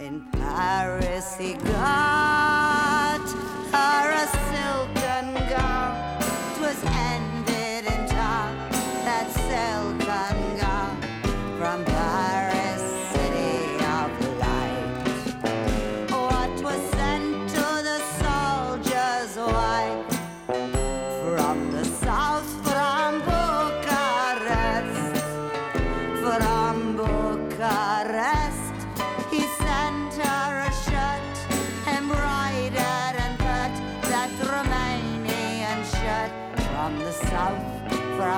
In 0.00 0.26
Paris, 0.32 1.36
he 1.36 1.52
got 1.52 3.20
her 3.74 4.10
a 4.22 4.26
silken 4.48 4.97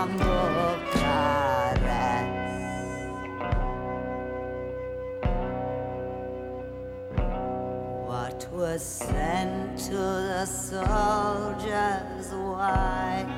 from 0.00 0.16
Bucharest. 0.16 1.90
What 8.06 8.48
was 8.50 8.82
sent 8.82 9.78
to 9.80 9.92
the 9.92 10.46
soldiers' 10.46 12.32
wife 12.32 13.28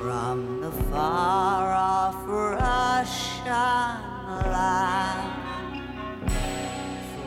from 0.00 0.62
the 0.62 0.72
far 0.90 1.72
off 1.72 2.16
Russian 2.26 3.52
land? 4.52 5.30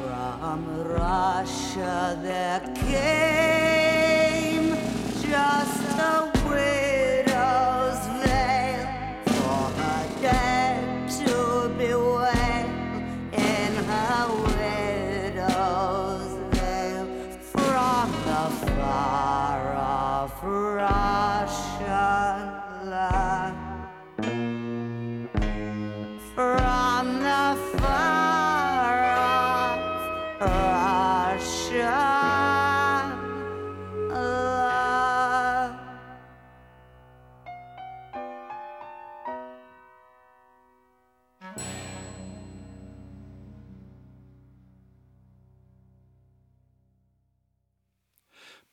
From 0.02 0.60
Russia 0.84 2.20
there 2.22 2.60
came 2.76 3.71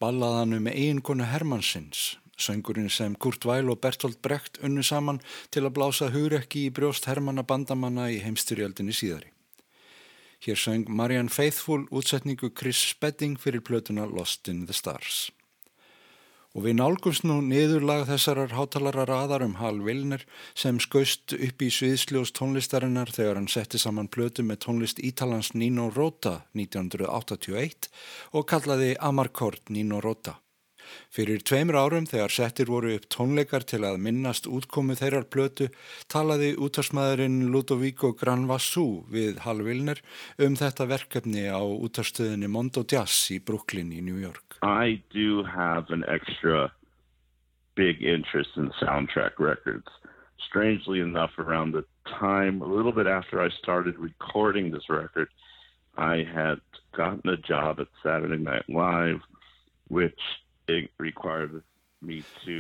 ballaðanu 0.09 0.63
með 0.65 0.79
eiginkonu 0.81 1.27
Hermannsins, 1.29 2.17
söngurinn 2.41 2.89
sem 2.93 3.17
Kurt 3.21 3.45
Weil 3.45 3.69
og 3.69 3.81
Bertolt 3.83 4.21
Brecht 4.25 4.61
unnu 4.65 4.85
saman 4.87 5.21
til 5.53 5.67
að 5.67 5.75
blása 5.77 6.09
hugrekki 6.15 6.69
í 6.69 6.75
brjóst 6.75 7.09
Hermanna 7.11 7.45
bandamanna 7.45 8.09
í 8.15 8.23
heimstyrjaldinni 8.25 8.95
síðari. 8.97 9.33
Hér 10.47 10.61
söng 10.61 10.87
Marianne 10.89 11.35
Faithfull 11.35 11.89
útsetningu 11.91 12.53
Chris 12.55 12.81
Spedding 12.93 13.37
fyrir 13.43 13.65
plötuna 13.67 14.07
Lost 14.07 14.49
in 14.49 14.65
the 14.67 14.77
Stars. 14.77 15.29
Og 16.57 16.65
við 16.65 16.79
nálgumst 16.79 17.27
nú 17.29 17.39
niðurlag 17.45 18.07
þessarar 18.09 18.55
hátalarar 18.57 19.13
aðar 19.13 19.45
um 19.45 19.59
Hal 19.61 19.83
Vilner 19.85 20.25
sem 20.57 20.81
skaust 20.81 21.37
upp 21.37 21.63
í 21.63 21.69
sviðsljós 21.69 22.33
tónlistarinnar 22.39 23.13
þegar 23.13 23.37
hann 23.43 23.51
setti 23.53 23.79
saman 23.79 24.09
plötu 24.09 24.47
með 24.49 24.63
tónlist 24.65 25.03
Ítalans 25.05 25.53
Nino 25.55 25.91
Rota 25.93 26.39
1981 26.57 27.93
og 28.33 28.49
kallaði 28.49 28.95
Amarcord 28.97 29.69
Nino 29.69 30.01
Rota. 30.01 30.39
Fyrir 31.15 31.43
tveimur 31.47 31.79
árum 31.79 32.07
þegar 32.09 32.35
settir 32.35 32.71
voru 32.73 32.95
upp 32.97 33.09
tónleikar 33.13 33.67
til 33.69 33.83
að 33.89 34.01
minnast 34.05 34.49
útkomu 34.51 34.97
þeirrar 34.99 35.29
plötu 35.33 35.69
talaði 36.13 36.55
útarsmaðurinn 36.57 37.49
Ludovico 37.53 38.15
Granvassou 38.19 39.05
við 39.13 39.43
Hal 39.45 39.63
Vilner 39.67 40.03
um 40.45 40.57
þetta 40.59 40.89
verkefni 40.91 41.47
á 41.49 41.61
útarstöðinni 41.61 42.51
Mondo 42.51 42.85
Jazz 42.85 43.31
í 43.35 43.41
Brooklyn 43.41 43.93
í 43.93 44.03
New 44.05 44.19
York. 44.23 44.59
I 44.63 45.03
do 45.15 45.45
have 45.45 45.91
an 45.95 46.05
extra 46.09 46.71
big 47.79 48.03
interest 48.03 48.57
in 48.57 48.71
soundtrack 48.81 49.39
records. 49.39 49.87
Strangely 50.49 51.01
enough, 51.01 51.39
around 51.39 51.73
the 51.73 51.85
time, 52.19 52.63
a 52.63 52.67
little 52.67 52.93
bit 52.93 53.07
after 53.07 53.41
I 53.41 53.51
started 53.51 53.97
recording 53.99 54.71
this 54.71 54.89
record, 54.89 55.29
I 55.97 56.25
had 56.25 56.61
gotten 56.97 57.29
a 57.31 57.37
job 57.37 57.81
at 57.81 57.89
Saturday 58.03 58.43
Night 58.43 58.69
Live, 58.69 59.21
which 59.89 60.19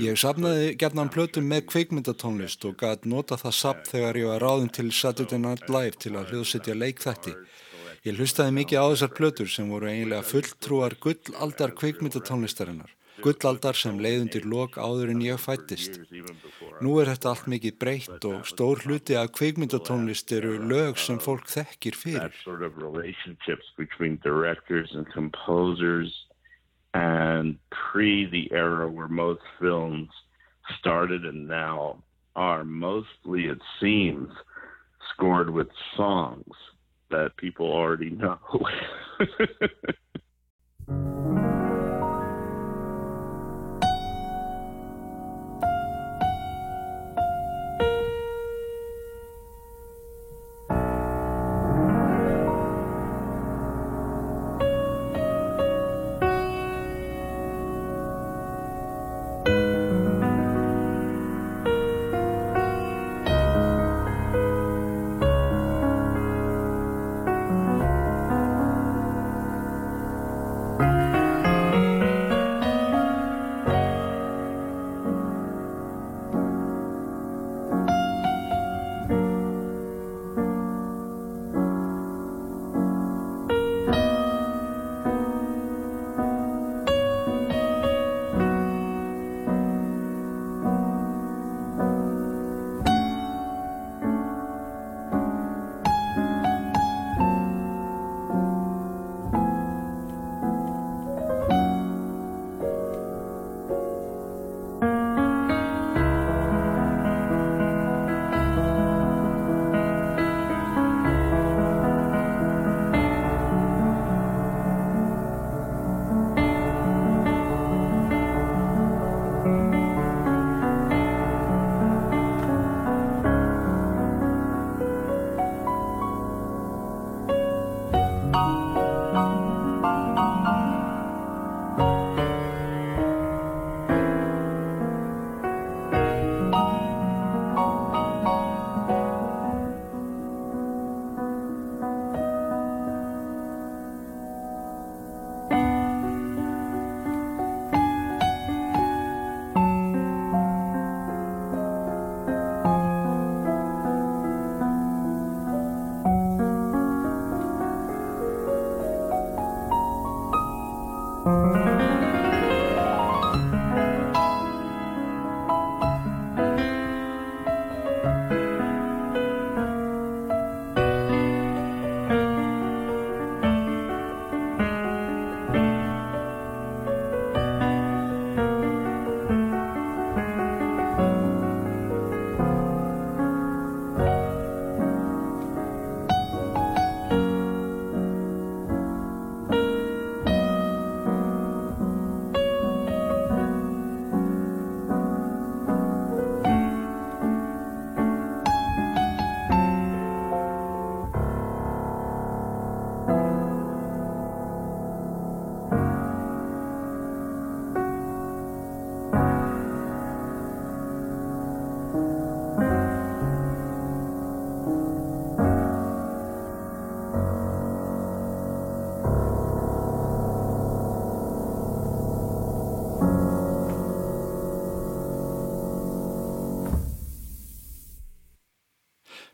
Ég 0.03 0.19
sapnaði 0.19 0.73
gerðan 0.81 1.11
plötum 1.15 1.47
með 1.47 1.69
kveikmyndatónlist 1.71 2.65
og 2.67 2.75
gæti 2.81 3.11
nota 3.13 3.39
það 3.39 3.55
sapp 3.55 3.85
þegar 3.87 4.19
ég 4.19 4.31
var 4.33 4.43
ráðin 4.43 4.73
til 4.75 4.89
Saturday 4.91 5.39
Night 5.39 5.69
Live 5.71 6.01
til 6.03 6.17
að 6.19 6.33
hljóðsetja 6.33 6.75
leikþætti. 6.75 7.35
Ég 8.07 8.19
hlustaði 8.19 8.55
mikið 8.57 8.83
á 8.83 8.87
þessar 8.91 9.13
plötur 9.15 9.51
sem 9.53 9.71
voru 9.71 9.91
eiginlega 9.91 10.27
fulltrúar 10.27 10.97
gullaldar 11.03 11.75
kveikmyndatónlistarinnar. 11.79 12.91
Gullaldar 13.23 13.79
sem 13.79 13.99
leiðundir 13.99 14.45
lok 14.47 14.79
áður 14.79 15.11
en 15.15 15.23
ég 15.23 15.41
fættist. 15.43 16.01
Nú 16.83 16.99
er 17.03 17.11
þetta 17.11 17.33
allt 17.33 17.49
mikið 17.51 17.79
breytt 17.83 18.27
og 18.31 18.47
stór 18.47 18.83
hluti 18.87 19.19
af 19.19 19.33
kveikmyndatónlist 19.39 20.35
eru 20.35 20.57
lög 20.71 20.99
sem 21.03 21.19
fólk 21.23 21.47
þekkir 21.51 21.99
fyrir. 21.99 22.39
And 26.95 27.59
pre 27.71 28.29
the 28.31 28.51
era 28.53 28.89
where 28.91 29.09
most 29.09 29.43
films 29.61 30.09
started 30.79 31.25
and 31.25 31.47
now 31.47 32.03
are 32.37 32.65
mostly, 32.65 33.47
it 33.47 33.59
seems, 33.81 34.31
scored 35.15 35.51
with 35.51 35.69
songs. 35.97 36.55
that 37.11 37.37
people 37.37 37.67
already 37.67 38.11
know. 38.23 38.39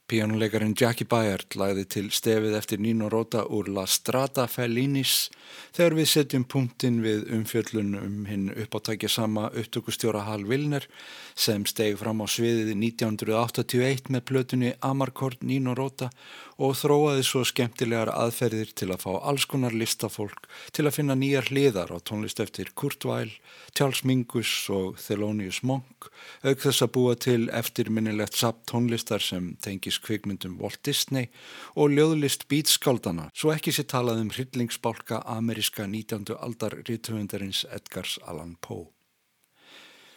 Píjónuleikarin 0.05 0.75
Jackie 0.77 1.07
Bayard 1.09 1.55
lagði 1.57 1.83
til 1.89 2.09
stefið 2.13 2.59
eftir 2.59 2.81
Nino 2.85 3.07
Rota 3.09 3.47
úr 3.49 3.71
La 3.73 3.87
Strada 3.89 4.45
Fellinis 4.53 5.31
þegar 5.73 5.97
við 5.97 6.11
setjum 6.11 6.45
punktin 6.45 6.99
við 7.01 7.23
umfjöllun 7.33 7.95
um 7.97 8.19
hinn 8.29 8.51
uppáttækja 8.53 9.09
sama 9.09 9.47
upptökustjóra 9.57 10.27
Hal 10.27 10.45
Vilner 10.45 10.85
sem 11.33 11.65
steg 11.65 11.97
fram 12.03 12.21
á 12.21 12.29
sviðið 12.29 12.75
1981 12.75 14.13
með 14.13 14.27
plötunni 14.29 14.75
Amarkord 14.85 15.41
Nino 15.41 15.73
Rota 15.73 16.11
og 16.63 16.77
þróaði 16.79 17.25
svo 17.27 17.43
skemmtilegar 17.49 18.13
aðferðir 18.15 18.73
til 18.79 18.91
að 18.95 19.05
fá 19.05 19.11
alls 19.17 19.47
konar 19.51 19.75
listafólk 19.75 20.49
til 20.77 20.87
að 20.87 20.97
finna 20.99 21.17
nýjar 21.19 21.51
hliðar 21.51 21.93
á 21.95 21.99
tónlist 21.99 22.41
eftir 22.43 22.71
Kurt 22.79 23.05
Weill, 23.09 23.33
Charles 23.75 24.05
Mingus 24.07 24.53
og 24.73 24.99
Thelonious 25.03 25.63
Monk, 25.67 26.11
auk 26.47 26.65
þess 26.65 26.85
að 26.87 26.95
búa 26.97 27.15
til 27.19 27.51
eftirminnilegt 27.51 28.39
sapp 28.39 28.65
tónlistar 28.71 29.23
sem 29.25 29.55
tengis 29.65 29.99
kvikmyndum 30.05 30.59
Walt 30.63 30.83
Disney 30.87 31.31
og 31.75 31.95
ljóðlist 31.95 32.49
bítskaldana, 32.51 33.31
svo 33.35 33.55
ekki 33.55 33.75
sér 33.75 33.91
talað 33.91 34.25
um 34.25 34.35
hryllingsbálka 34.35 35.25
ameríska 35.37 35.89
19. 35.91 36.37
aldar 36.39 36.79
rítufundarins 36.85 37.65
Edgars 37.75 38.19
Allan 38.25 38.57
Poe. 38.61 38.94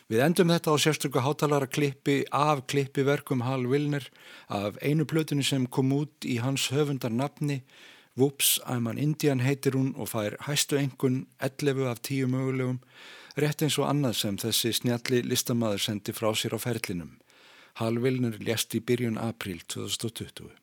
Við 0.08 0.22
endum 0.24 0.52
þetta 0.54 0.72
á 0.72 0.76
sérstöku 0.80 1.20
hátalara 1.20 1.68
klippi 1.68 2.22
af 2.32 2.62
klippiverkum 2.72 3.42
Hal 3.44 3.66
Wilner 3.68 4.06
af 4.48 4.78
einu 4.80 5.04
plötinu 5.04 5.44
sem 5.44 5.66
kom 5.68 5.92
út 5.92 6.24
í 6.24 6.38
hans 6.40 6.70
höfundar 6.72 7.12
nafni 7.12 7.64
Whoops, 8.18 8.60
I'm 8.66 8.88
an 8.90 8.98
Indian 8.98 9.44
heitir 9.44 9.76
hún 9.76 9.92
og 10.00 10.08
fær 10.10 10.38
hæstu 10.48 10.78
engun 10.80 11.28
11 11.44 11.90
af 11.92 12.00
10 12.02 12.32
mögulegum 12.32 12.80
rétt 13.38 13.62
eins 13.62 13.78
og 13.78 13.90
annað 13.92 14.16
sem 14.22 14.40
þessi 14.42 14.72
snjalli 14.80 15.20
listamæður 15.28 15.84
sendi 15.84 16.16
frá 16.16 16.32
sér 16.34 16.56
á 16.56 16.60
ferlinum. 16.64 17.20
Hal 17.78 18.00
Wilner 18.00 18.40
lést 18.40 18.74
í 18.74 18.82
byrjun 18.82 19.20
april 19.22 19.60
2020. 19.68 20.56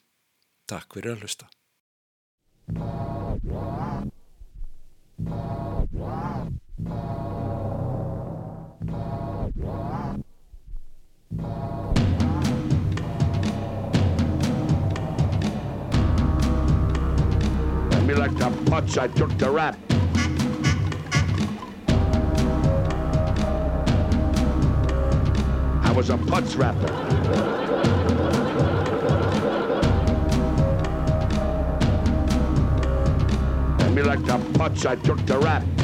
Takk 0.67 0.97
fyrir 0.97 1.15
að 1.15 1.21
hlusta. 1.21 1.53
me 6.85 7.24
like 18.27 18.39
the 18.39 18.71
putz 18.71 18.97
I 18.97 19.07
took 19.09 19.37
the 19.37 19.51
rap. 19.51 19.77
I 25.85 25.93
was 25.93 26.09
a 26.09 26.17
putz 26.17 26.57
rapper. 26.57 26.93
me 33.95 34.03
like 34.03 34.25
the 34.25 34.39
putz 34.59 34.87
I 34.87 34.97
took 34.97 35.25
the 35.27 35.39
rap. 35.39 35.84